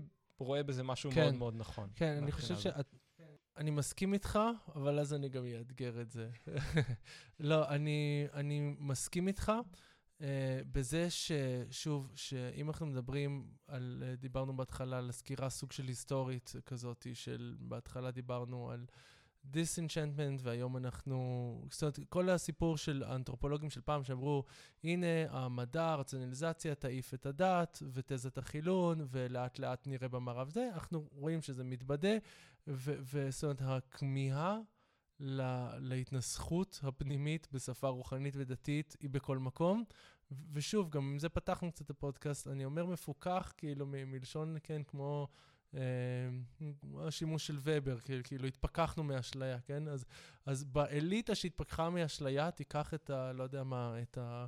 [0.44, 1.88] רואה בזה משהו כן, מאוד מאוד נכון.
[1.94, 2.66] כן, אני חושב ש...
[3.56, 4.38] אני מסכים איתך,
[4.74, 6.30] אבל אז אני גם אאתגר את זה.
[7.40, 9.52] לא, אני, אני מסכים איתך
[10.18, 10.24] uh,
[10.72, 17.06] בזה ששוב, שאם אנחנו מדברים על, uh, דיברנו בהתחלה על סקירה סוג של היסטורית כזאת,
[17.14, 18.86] של בהתחלה דיברנו על
[19.44, 21.66] דיסנצ'נטמנט, והיום אנחנו...
[21.70, 24.44] זאת אומרת, כל הסיפור של האנתרופולוגים של פעם שאמרו,
[24.84, 31.42] הנה, המדע, הרציונליזציה תעיף את הדת ותזת החילון, ולאט לאט נראה במערב זה, אנחנו רואים
[31.42, 32.16] שזה מתבדה,
[32.66, 34.58] וזאת אומרת, הכמיהה
[35.20, 39.84] לה, להתנסחות הפנימית בשפה רוחנית ודתית היא בכל מקום.
[40.52, 45.28] ושוב, גם עם זה פתחנו קצת את הפודקאסט, אני אומר מפוקח, כאילו, מלשון, כן, כמו...
[45.74, 45.80] אה,
[46.98, 49.88] השימוש של ובר, כאילו התפכחנו מאשליה, כן?
[49.88, 50.04] אז,
[50.46, 53.32] אז באליטה שהתפכחה מאשליה, תיקח את ה...
[53.32, 54.46] לא יודע מה, את ה...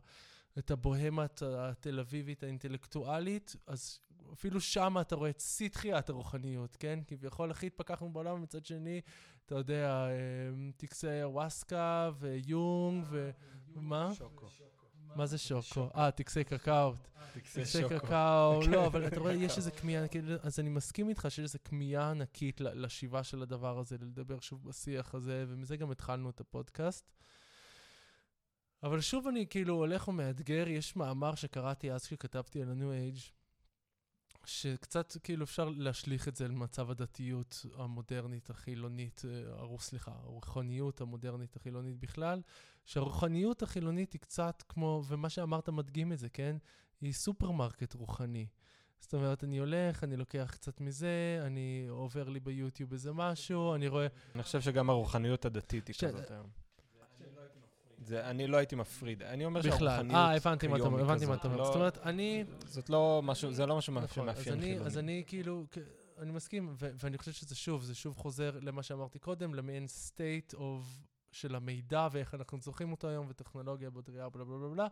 [0.59, 4.01] את הבוהמת התל אביבית האינטלקטואלית, אז
[4.33, 6.99] אפילו שם אתה רואה את שיא תחיית הרוחניות, כן?
[7.07, 9.01] כביכול הכי התפכחנו בעולם, מצד שני,
[9.47, 10.13] אתה יודע, אה,
[10.77, 13.31] טקסי הוואסקה ויונג ו...
[13.75, 14.15] מה?
[14.15, 14.47] שוקו.
[15.15, 15.89] מה זה שוקו?
[15.97, 16.95] אה, טקסי קקאו.
[17.35, 17.83] טקסי טקסי.
[17.89, 21.59] קקאו, לא, אבל אתה רואה, יש איזה כמיהה, כאילו, אז אני מסכים איתך שיש איזו
[21.65, 27.13] כמיהה ענקית לשיבה של הדבר הזה, לדבר שוב בשיח הזה, ומזה גם התחלנו את הפודקאסט.
[28.83, 33.31] אבל שוב אני כאילו הולך ומאתגר, יש מאמר שקראתי אז כשכתבתי על ה-New Age,
[34.47, 41.57] שקצת כאילו אפשר להשליך את זה למצב הדתיות המודרנית, החילונית, אה, הרו- סליחה, הרוחניות המודרנית
[41.57, 42.43] החילונית בכלל,
[42.85, 46.57] שהרוחניות החילונית היא קצת כמו, ומה שאמרת מדגים את זה, כן?
[47.01, 48.47] היא סופרמרקט רוחני.
[49.01, 53.89] זאת אומרת, אני הולך, אני לוקח קצת מזה, אני עובר לי ביוטיוב איזה משהו, אני
[53.89, 54.07] רואה...
[54.35, 56.64] אני חושב שגם הרוחניות הדתית היא ש- כזאת היום.
[58.07, 59.23] זה, אני לא הייתי מפריד.
[59.23, 59.71] אני אומר בכלל.
[59.79, 61.35] שהרוחניות אה, הבנתי מה אתה אומר, הבנתי מה.
[61.35, 61.57] אתה אומר.
[61.57, 62.45] לא- זאת אומרת, אני...
[62.67, 64.87] זאת לא משהו, זה לא משהו נכון, שמאפיין חילוני.
[64.87, 65.65] אז אני כאילו,
[66.19, 70.85] אני מסכים, ואני חושב שזה שוב, זה שוב חוזר למה שאמרתי קודם, למעין state of,
[71.35, 74.87] של המידע ואיך אנחנו זוכרים אותו היום, וטכנולוגיה, בודריה, בלה בלה בלה בלה.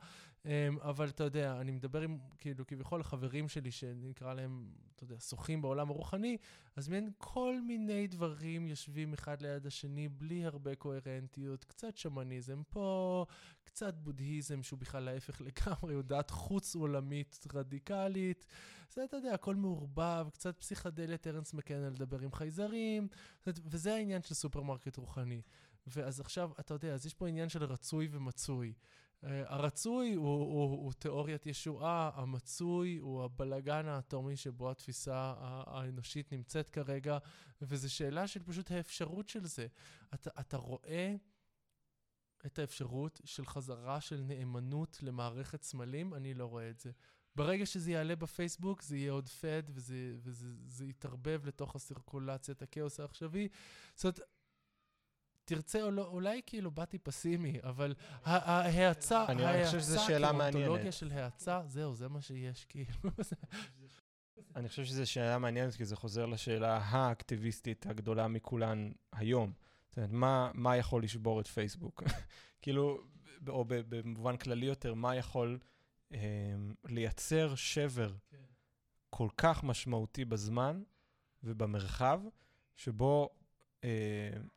[0.44, 0.48] Um,
[0.82, 5.62] אבל אתה יודע, אני מדבר עם, כאילו, כביכול החברים שלי, שנקרא להם, אתה יודע, שוחים
[5.62, 6.36] בעולם הרוחני,
[6.76, 13.26] אז מעין כל מיני דברים יושבים אחד ליד השני, בלי הרבה קוהרנטיות, קצת שמניזם פה,
[13.64, 18.46] קצת בודהיזם, שהוא בכלל ההפך לגמרי, הוא דת חוץ עולמית רדיקלית.
[18.94, 23.08] זה, אתה יודע, הכל מעורבב, קצת פסיכדליה, טרנס מקנל לדבר עם חייזרים,
[23.46, 25.42] וזה העניין של סופרמרקט רוחני.
[25.86, 28.72] ואז עכשיו, אתה יודע, אז יש פה עניין של רצוי ומצוי.
[29.22, 35.34] אה, הרצוי הוא, הוא, הוא תיאוריית ישועה, המצוי הוא הבלגן האטומי שבו התפיסה
[35.66, 37.18] האנושית נמצאת כרגע,
[37.62, 39.66] וזו שאלה של פשוט האפשרות של זה.
[40.14, 41.14] אתה, אתה רואה
[42.46, 46.90] את האפשרות של חזרה של נאמנות למערכת סמלים, אני לא רואה את זה.
[47.34, 53.00] ברגע שזה יעלה בפייסבוק, זה יהיה עוד fad, וזה, וזה זה יתערבב לתוך הסירקולציית הכאוס
[53.00, 53.48] העכשווי.
[53.94, 54.20] זאת אומרת,
[55.44, 60.92] תרצה או לא, אולי כאילו באתי פסימי, אבל ההאצה, אני- חושב שזו שאלה כאונתולוגיה מעניינת.
[60.92, 62.94] של האצה, זהו, זה מה שיש, כאילו.
[64.56, 69.52] אני חושב שזו שאלה מעניינת, כי זה חוזר לשאלה האקטיביסטית הגדולה מכולן היום.
[69.88, 72.02] זאת אומרת, מה, מה יכול לשבור את פייסבוק?
[72.62, 73.00] כאילו,
[73.48, 75.58] או במובן כללי יותר, מה יכול
[76.14, 76.18] אה,
[76.84, 78.12] לייצר שבר
[79.10, 80.82] כל כך משמעותי בזמן
[81.42, 82.20] ובמרחב,
[82.76, 83.30] שבו,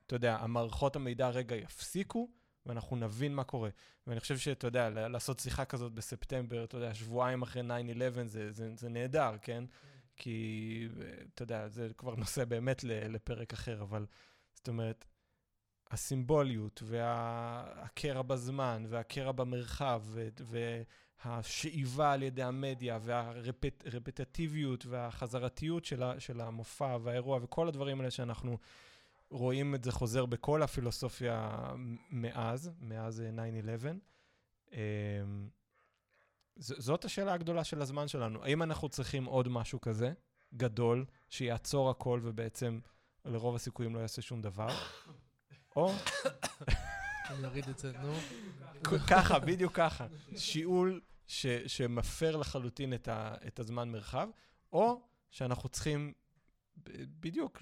[0.05, 2.29] אתה יודע, המערכות המידע רגע יפסיקו,
[2.65, 3.69] ואנחנו נבין מה קורה.
[4.07, 7.63] ואני חושב שאתה יודע, לעשות שיחה כזאת בספטמבר, אתה יודע, שבועיים אחרי 9-11,
[8.25, 9.63] זה, זה, זה נהדר, כן?
[10.15, 14.05] כי, אה, אתה יודע, זה כבר נושא באמת לפרק אחר, אבל
[14.53, 15.05] זאת אומרת,
[15.91, 20.03] הסימבוליות והקרע בזמן והקרע במרחב
[21.25, 25.85] והשאיבה על ידי המדיה והרפטטיביות והחזרתיות
[26.19, 28.57] של המופע והאירוע וכל הדברים האלה שאנחנו
[29.29, 31.57] רואים את זה חוזר בכל הפילוסופיה
[32.11, 33.29] מאז, מאז אה,
[33.81, 33.87] 9-11.
[34.73, 35.49] אמ,
[36.55, 38.43] ז- זאת השאלה הגדולה של הזמן שלנו.
[38.43, 40.13] האם אנחנו צריכים עוד משהו כזה,
[40.53, 42.79] גדול, שיעצור הכל ובעצם
[43.25, 44.67] לרוב הסיכויים לא יעשה שום דבר?
[45.75, 45.91] או
[47.29, 48.13] אני אוריד את זה, נו.
[49.07, 50.07] ככה, בדיוק ככה.
[50.37, 54.27] שיעול ש, שמפר לחלוטין את, ה, את הזמן מרחב,
[54.73, 55.01] או
[55.31, 56.13] שאנחנו צריכים
[57.19, 57.61] בדיוק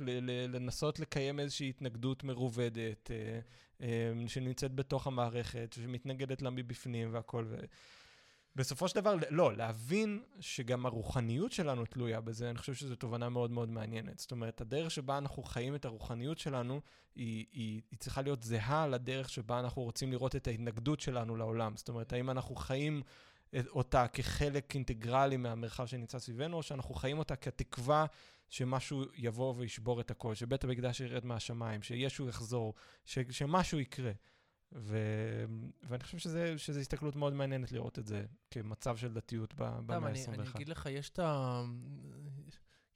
[0.49, 3.39] לנסות לקיים איזושהי התנגדות מרובדת, אה,
[3.82, 7.45] אה, שנמצאת בתוך המערכת, שמתנגדת לה מבפנים והכל.
[8.55, 13.51] בסופו של דבר, לא, להבין שגם הרוחניות שלנו תלויה בזה, אני חושב שזו תובנה מאוד
[13.51, 14.20] מאוד מעניינת.
[14.20, 16.82] זאת אומרת, הדרך שבה אנחנו חיים את הרוחניות שלנו,
[17.16, 21.78] היא, היא, היא צריכה להיות זהה לדרך שבה אנחנו רוצים לראות את ההתנגדות שלנו לעולם.
[21.78, 23.01] זאת אומרת, האם אנחנו חיים
[23.70, 28.06] אותה כחלק אינטגרלי מהמרחב שנמצא סביבנו, או שאנחנו חיים אותה כתקווה
[28.49, 32.74] שמשהו יבוא וישבור את הכל, שבית המקדש ירד מהשמיים, שישו יחזור,
[33.06, 34.12] ש, שמשהו יקרה.
[34.76, 34.97] ו...
[35.84, 40.06] ואני חושב שזה, שזו הסתכלות מאוד מעניינת לראות את זה כמצב של דתיות במאה גם,
[40.06, 40.56] אני, אני ה-21.
[40.56, 41.62] אגיד לך, יש את ה...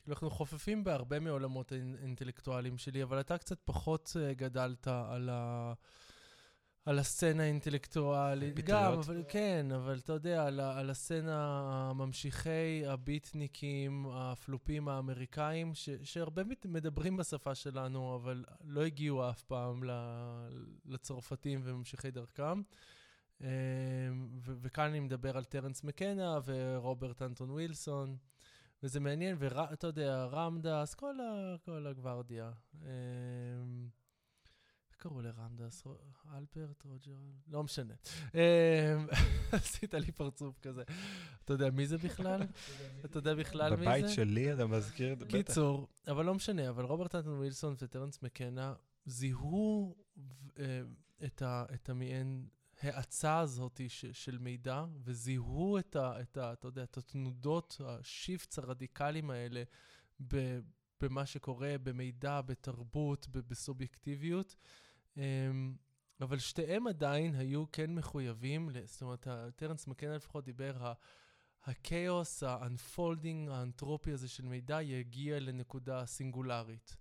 [0.04, 5.74] כאילו, אנחנו חופפים בהרבה מעולמות האינטלקטואליים שלי, אבל אתה קצת פחות uh, גדלת על ה...
[6.88, 11.62] על הסצנה האינטלקטואלית, גם, אבל כן, אבל אתה יודע, על, על הסצנה
[11.92, 19.84] הממשיכי הביטניקים, הפלופים האמריקאים, ש, שהרבה מדברים בשפה שלנו, אבל לא הגיעו אף פעם
[20.86, 22.62] לצרפתים וממשיכי דרכם.
[23.42, 23.48] אמ,
[24.40, 28.18] ו- וכאן אני מדבר על טרנס מקנה ורוברט אנטון ווילסון,
[28.84, 32.52] וזה מעניין, ואתה יודע, רמדס, כל, ה- כל הגוורדיה.
[34.98, 35.84] אמ, קראו לרמדס?
[36.38, 37.18] אלפרט, רוג'ר?
[37.48, 37.94] לא משנה.
[38.36, 38.40] אמ,
[39.52, 40.84] עשית לי פרצוף כזה.
[41.46, 42.42] אתה יודע מי זה בכלל?
[43.06, 43.82] אתה יודע בכלל מי זה?
[43.84, 45.32] בבית שלי אתה מזכיר, בטח.
[45.32, 48.74] קיצור, אבל לא משנה, אבל רוברט אנטון ווילסון וטרנס מקנה
[49.06, 49.96] זיהו
[50.60, 50.82] אה,
[51.74, 52.48] את המעין
[52.82, 53.82] ההאצה הזאת
[54.14, 56.22] של מידע, וזיהו את ה...
[56.22, 59.64] אתה יודע, את התנודות, ה shifts הרדיקליים האלה
[61.02, 64.56] במה שקורה, במידע, בתרבות, בסובייקטיביות.
[65.18, 65.76] אמ,
[66.22, 70.94] אבל שתיהם עדיין היו כן מחויבים, זאת אומרת, טרנס מקנה לפחות דיבר,
[71.64, 76.98] הכאוס, ה unfolding, האנטרופי הזה של מידע יגיע לנקודה סינגולרית.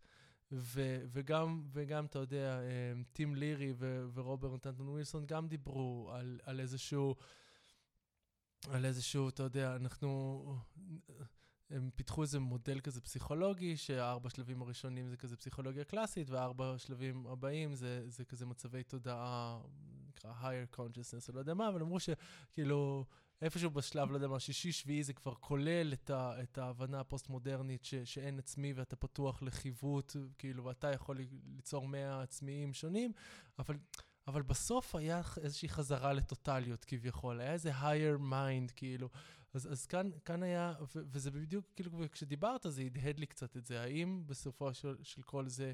[0.52, 6.40] ו- וגם, וגם, אתה יודע, אמ, טים לירי ו- ורוברט אנטון ווילסון גם דיברו על,
[6.42, 7.14] על איזשהו,
[8.70, 10.60] על איזשהו, אתה יודע, אנחנו...
[11.70, 17.26] הם פיתחו איזה מודל כזה פסיכולוגי, שהארבע שלבים הראשונים זה כזה פסיכולוגיה קלאסית, והארבע שלבים
[17.26, 19.60] הבאים זה, זה כזה מצבי תודעה,
[20.08, 23.04] נקרא higher consciousness, או לא יודע מה, אבל אמרו שכאילו,
[23.42, 27.84] איפשהו בשלב, לא יודע מה, שישי, שביעי, זה כבר כולל את, ה, את ההבנה הפוסט-מודרנית
[27.84, 33.12] ש, שאין עצמי ואתה פתוח לחיווט, כאילו, ואתה יכול ליצור מאה עצמיים שונים,
[33.58, 33.76] אבל...
[34.28, 39.08] אבל בסוף היה איזושהי חזרה לטוטליות כביכול, היה איזה higher mind, כאילו.
[39.56, 43.66] אז, אז כאן, כאן היה, ו, וזה בדיוק, כאילו, כשדיברת זה הדהד לי קצת את
[43.66, 43.80] זה.
[43.80, 45.72] האם בסופו של, של כל זה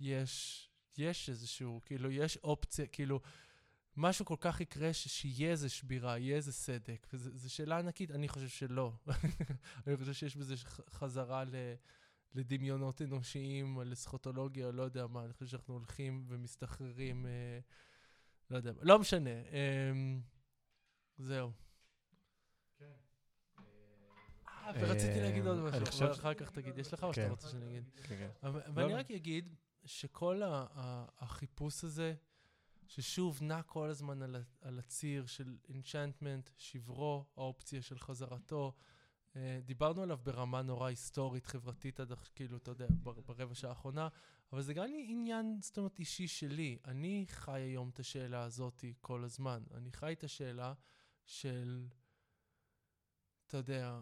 [0.00, 0.68] יש,
[0.98, 3.20] יש איזשהו, כאילו, יש אופציה, כאילו,
[3.96, 8.48] משהו כל כך יקרה שיהיה איזה שבירה, יהיה איזה סדק, וזו שאלה ענקית, אני חושב
[8.48, 8.92] שלא.
[9.86, 10.54] אני חושב שיש בזה
[10.90, 11.54] חזרה ל...
[12.34, 17.58] לדמיונות אנושיים, לסכוטולוגיה, לא יודע מה, אני חושב שאנחנו הולכים ומסתחררים, אה,
[18.50, 19.30] לא יודע, לא משנה.
[19.30, 19.92] אה,
[21.18, 21.52] זהו.
[22.80, 22.86] אה,
[24.74, 27.30] ורציתי להגיד עוד משהו, אבל אחר כך תגיד, יש לך או שאתה כן.
[27.30, 27.84] רוצה שאני אגיד?
[28.02, 28.48] כן, כן.
[28.74, 28.98] ואני לא.
[28.98, 29.54] רק אגיד
[29.84, 30.42] שכל
[31.18, 32.14] החיפוש הזה,
[32.88, 34.22] ששוב נע כל הזמן
[34.60, 38.72] על הציר של אינצ'נטמנט, שברו, האופציה של חזרתו,
[39.36, 42.86] אה, דיברנו עליו ברמה נורא היסטורית, חברתית, עד כאילו, אתה יודע,
[43.26, 44.08] ברבע שעה האחרונה,
[44.52, 46.78] אבל זה גם עניין, זאת אומרת, אישי שלי.
[46.84, 49.62] אני חי היום את השאלה הזאת כל הזמן.
[49.74, 50.74] אני חי את השאלה
[51.24, 51.86] של,
[53.46, 53.98] אתה יודע,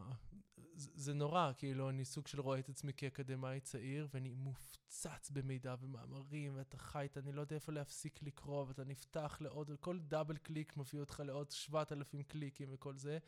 [0.76, 6.52] זה, נורא, כאילו, אני סוג של רואה את עצמי כאקדמאי צעיר, ואני מופצץ במידע ומאמרים,
[6.56, 11.00] ואתה חי, אני לא יודע איפה להפסיק לקרוא, ואתה נפתח לעוד, כל דאבל קליק מביא
[11.00, 13.18] אותך לעוד 7,000 קליקים וכל זה.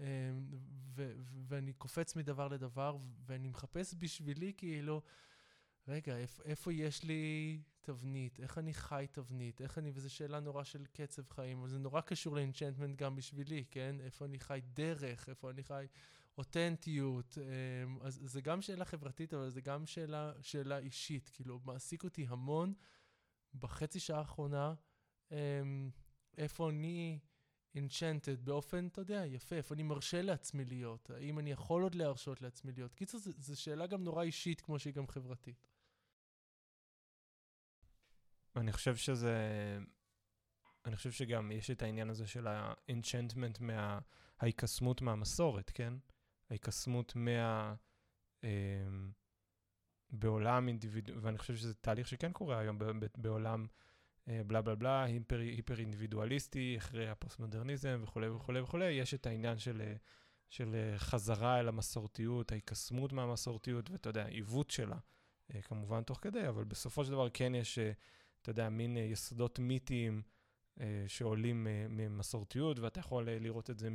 [0.00, 0.04] אמ,
[0.94, 5.02] ו- ו- ואני קופץ מדבר לדבר, ואני מחפש בשבילי כאילו,
[5.88, 8.40] רגע, איפ, איפה יש לי תבנית?
[8.40, 9.60] איך אני חי תבנית?
[9.60, 13.64] איך אני, וזו שאלה נורא של קצב חיים, אבל זה נורא קשור לאנצ'נטמנט גם בשבילי,
[13.70, 13.96] כן?
[14.00, 15.86] איפה אני חי דרך, איפה אני חי
[16.38, 17.38] אותנטיות.
[17.38, 21.30] אמ, אז זה גם שאלה חברתית, אבל זה גם שאלה, שאלה אישית.
[21.32, 22.74] כאילו, מעסיק אותי המון
[23.54, 24.74] בחצי שעה האחרונה,
[25.32, 25.90] אמ,
[26.38, 27.18] איפה אני...
[27.76, 32.42] enchanted באופן, אתה יודע, יפה, איפה אני מרשה לעצמי להיות, האם אני יכול עוד להרשות
[32.42, 32.94] לעצמי להיות.
[32.94, 35.68] קיצור, זו שאלה גם נורא אישית כמו שהיא גם חברתית.
[38.56, 39.38] אני חושב שזה...
[40.84, 43.98] אני חושב שגם יש את העניין הזה של ה-enchantment, מה...
[44.38, 45.94] ההיקסמות מהמסורת, כן?
[46.54, 47.74] ההיקסמות מה...
[48.44, 48.48] אה,
[50.10, 52.78] בעולם אינדיבידואלי, ואני חושב שזה תהליך שכן קורה היום
[53.16, 53.66] בעולם
[54.28, 59.58] אה, בלה בלה בלה, היפר, היפר אינדיבידואליסטי, אחרי הפוסט-מודרניזם וכולי וכולי וכולי, יש את העניין
[59.58, 59.94] של, אה,
[60.48, 64.98] של חזרה אל המסורתיות, ההיקסמות מהמסורתיות, ואתה יודע, עיוות שלה,
[65.62, 67.78] כמובן תוך כדי, אבל בסופו של דבר כן יש,
[68.42, 70.22] אתה יודע, מין יסודות מיתיים
[71.06, 73.90] שעולים ממסורתיות, ואתה יכול לראות את זה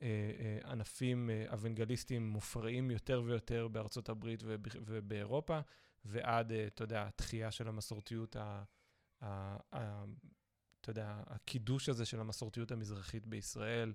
[0.00, 4.42] מענפים אוונגליסטיים מופרעים יותר ויותר בארצות הברית
[4.86, 5.60] ובאירופה,
[6.04, 8.64] ועד, אתה יודע, התחייה של המסורתיות ה...
[10.80, 13.92] אתה יודע, הקידוש הזה של המסורתיות המזרחית בישראל,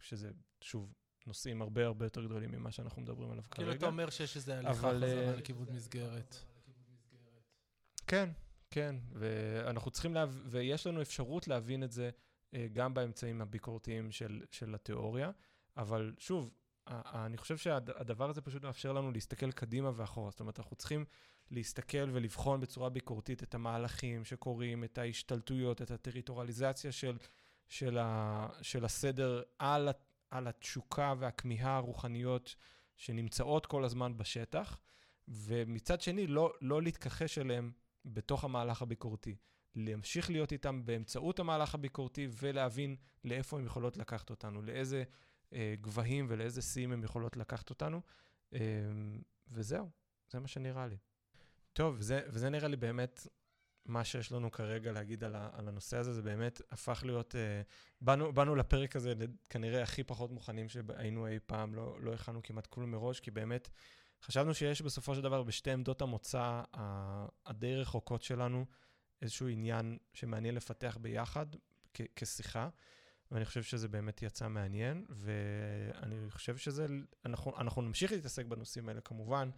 [0.00, 0.94] שזה, שוב,
[1.26, 3.54] נושאים הרבה הרבה יותר גדולים ממה שאנחנו מדברים עליו כרגע.
[3.54, 6.36] כאילו אתה אומר שיש איזו הליכה חזרה אה, לכיוון מסגרת.
[8.06, 8.30] כן,
[8.70, 10.24] כן, ואנחנו צריכים, לה...
[10.28, 12.10] ויש לנו אפשרות להבין את זה אה,
[12.72, 15.30] גם באמצעים הביקורתיים של, של התיאוריה,
[15.76, 16.50] אבל שוב,
[16.86, 20.30] אני חושב שהדבר הזה פשוט מאפשר לנו להסתכל קדימה ואחורה.
[20.30, 21.04] זאת אומרת, אנחנו צריכים
[21.50, 27.16] להסתכל ולבחון בצורה ביקורתית את המהלכים שקורים, את ההשתלטויות, את הטריטוריאליזציה של,
[27.68, 29.88] של, ה, של הסדר על,
[30.30, 32.56] על התשוקה והכמיהה הרוחניות
[32.96, 34.78] שנמצאות כל הזמן בשטח,
[35.28, 37.72] ומצד שני, לא, לא להתכחש אליהם
[38.04, 39.36] בתוך המהלך הביקורתי.
[39.74, 45.04] להמשיך להיות איתם באמצעות המהלך הביקורתי ולהבין לאיפה הן יכולות לקחת אותנו, לאיזה
[45.52, 48.00] אה, גבהים ולאיזה שיאים הן יכולות לקחת אותנו.
[48.54, 48.60] אה,
[49.48, 49.90] וזהו,
[50.30, 50.96] זה מה שנראה לי.
[51.72, 53.26] טוב, וזה, וזה נראה לי באמת
[53.86, 57.62] מה שיש לנו כרגע להגיד על, ה, על הנושא הזה, זה באמת הפך להיות, אה,
[58.00, 59.14] באנו, באנו לפרק הזה
[59.50, 63.68] כנראה הכי פחות מוכנים שהיינו אי פעם, לא, לא הכנו כמעט כלום מראש, כי באמת
[64.22, 66.62] חשבנו שיש בסופו של דבר בשתי עמדות המוצא
[67.46, 68.66] הדי רחוקות שלנו
[69.22, 71.46] איזשהו עניין שמעניין לפתח ביחד
[71.94, 72.68] כ- כשיחה.
[73.32, 76.86] ואני חושב שזה באמת יצא מעניין, ואני חושב שזה,
[77.24, 79.50] אנחנו, אנחנו נמשיך להתעסק בנושאים האלה כמובן,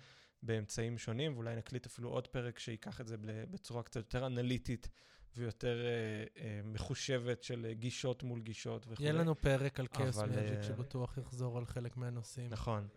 [0.42, 3.16] באמצעים שונים, ואולי נקליט אפילו עוד פרק שייקח את זה
[3.50, 4.88] בצורה קצת יותר אנליטית
[5.36, 9.02] ויותר אה, אה, מחושבת של גישות מול גישות וכו'.
[9.02, 9.86] יהיה לנו פרק על
[10.26, 12.50] מג'יק אה, שבטוח יחזור על חלק מהנושאים.
[12.50, 12.88] נכון.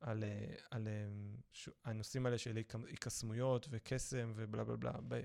[0.00, 0.92] על, אה, על אה,
[1.52, 1.68] ש...
[1.84, 5.20] הנושאים האלה של היקסמויות וקסם ובלה בלה בלה.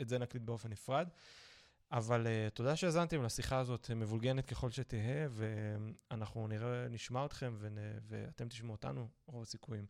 [0.00, 1.08] את זה נקליט באופן נפרד.
[1.92, 7.78] אבל uh, תודה שהאזנתם לשיחה הזאת, מבולגנת ככל שתהא, ואנחנו נראה, נשמע אתכם ונ...
[8.08, 9.86] ואתם תשמעו אותנו, רוב הסיכויים,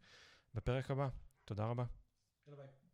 [0.55, 1.09] בפרק הבא.
[1.45, 1.85] תודה רבה.
[2.47, 2.90] יאללה ביי.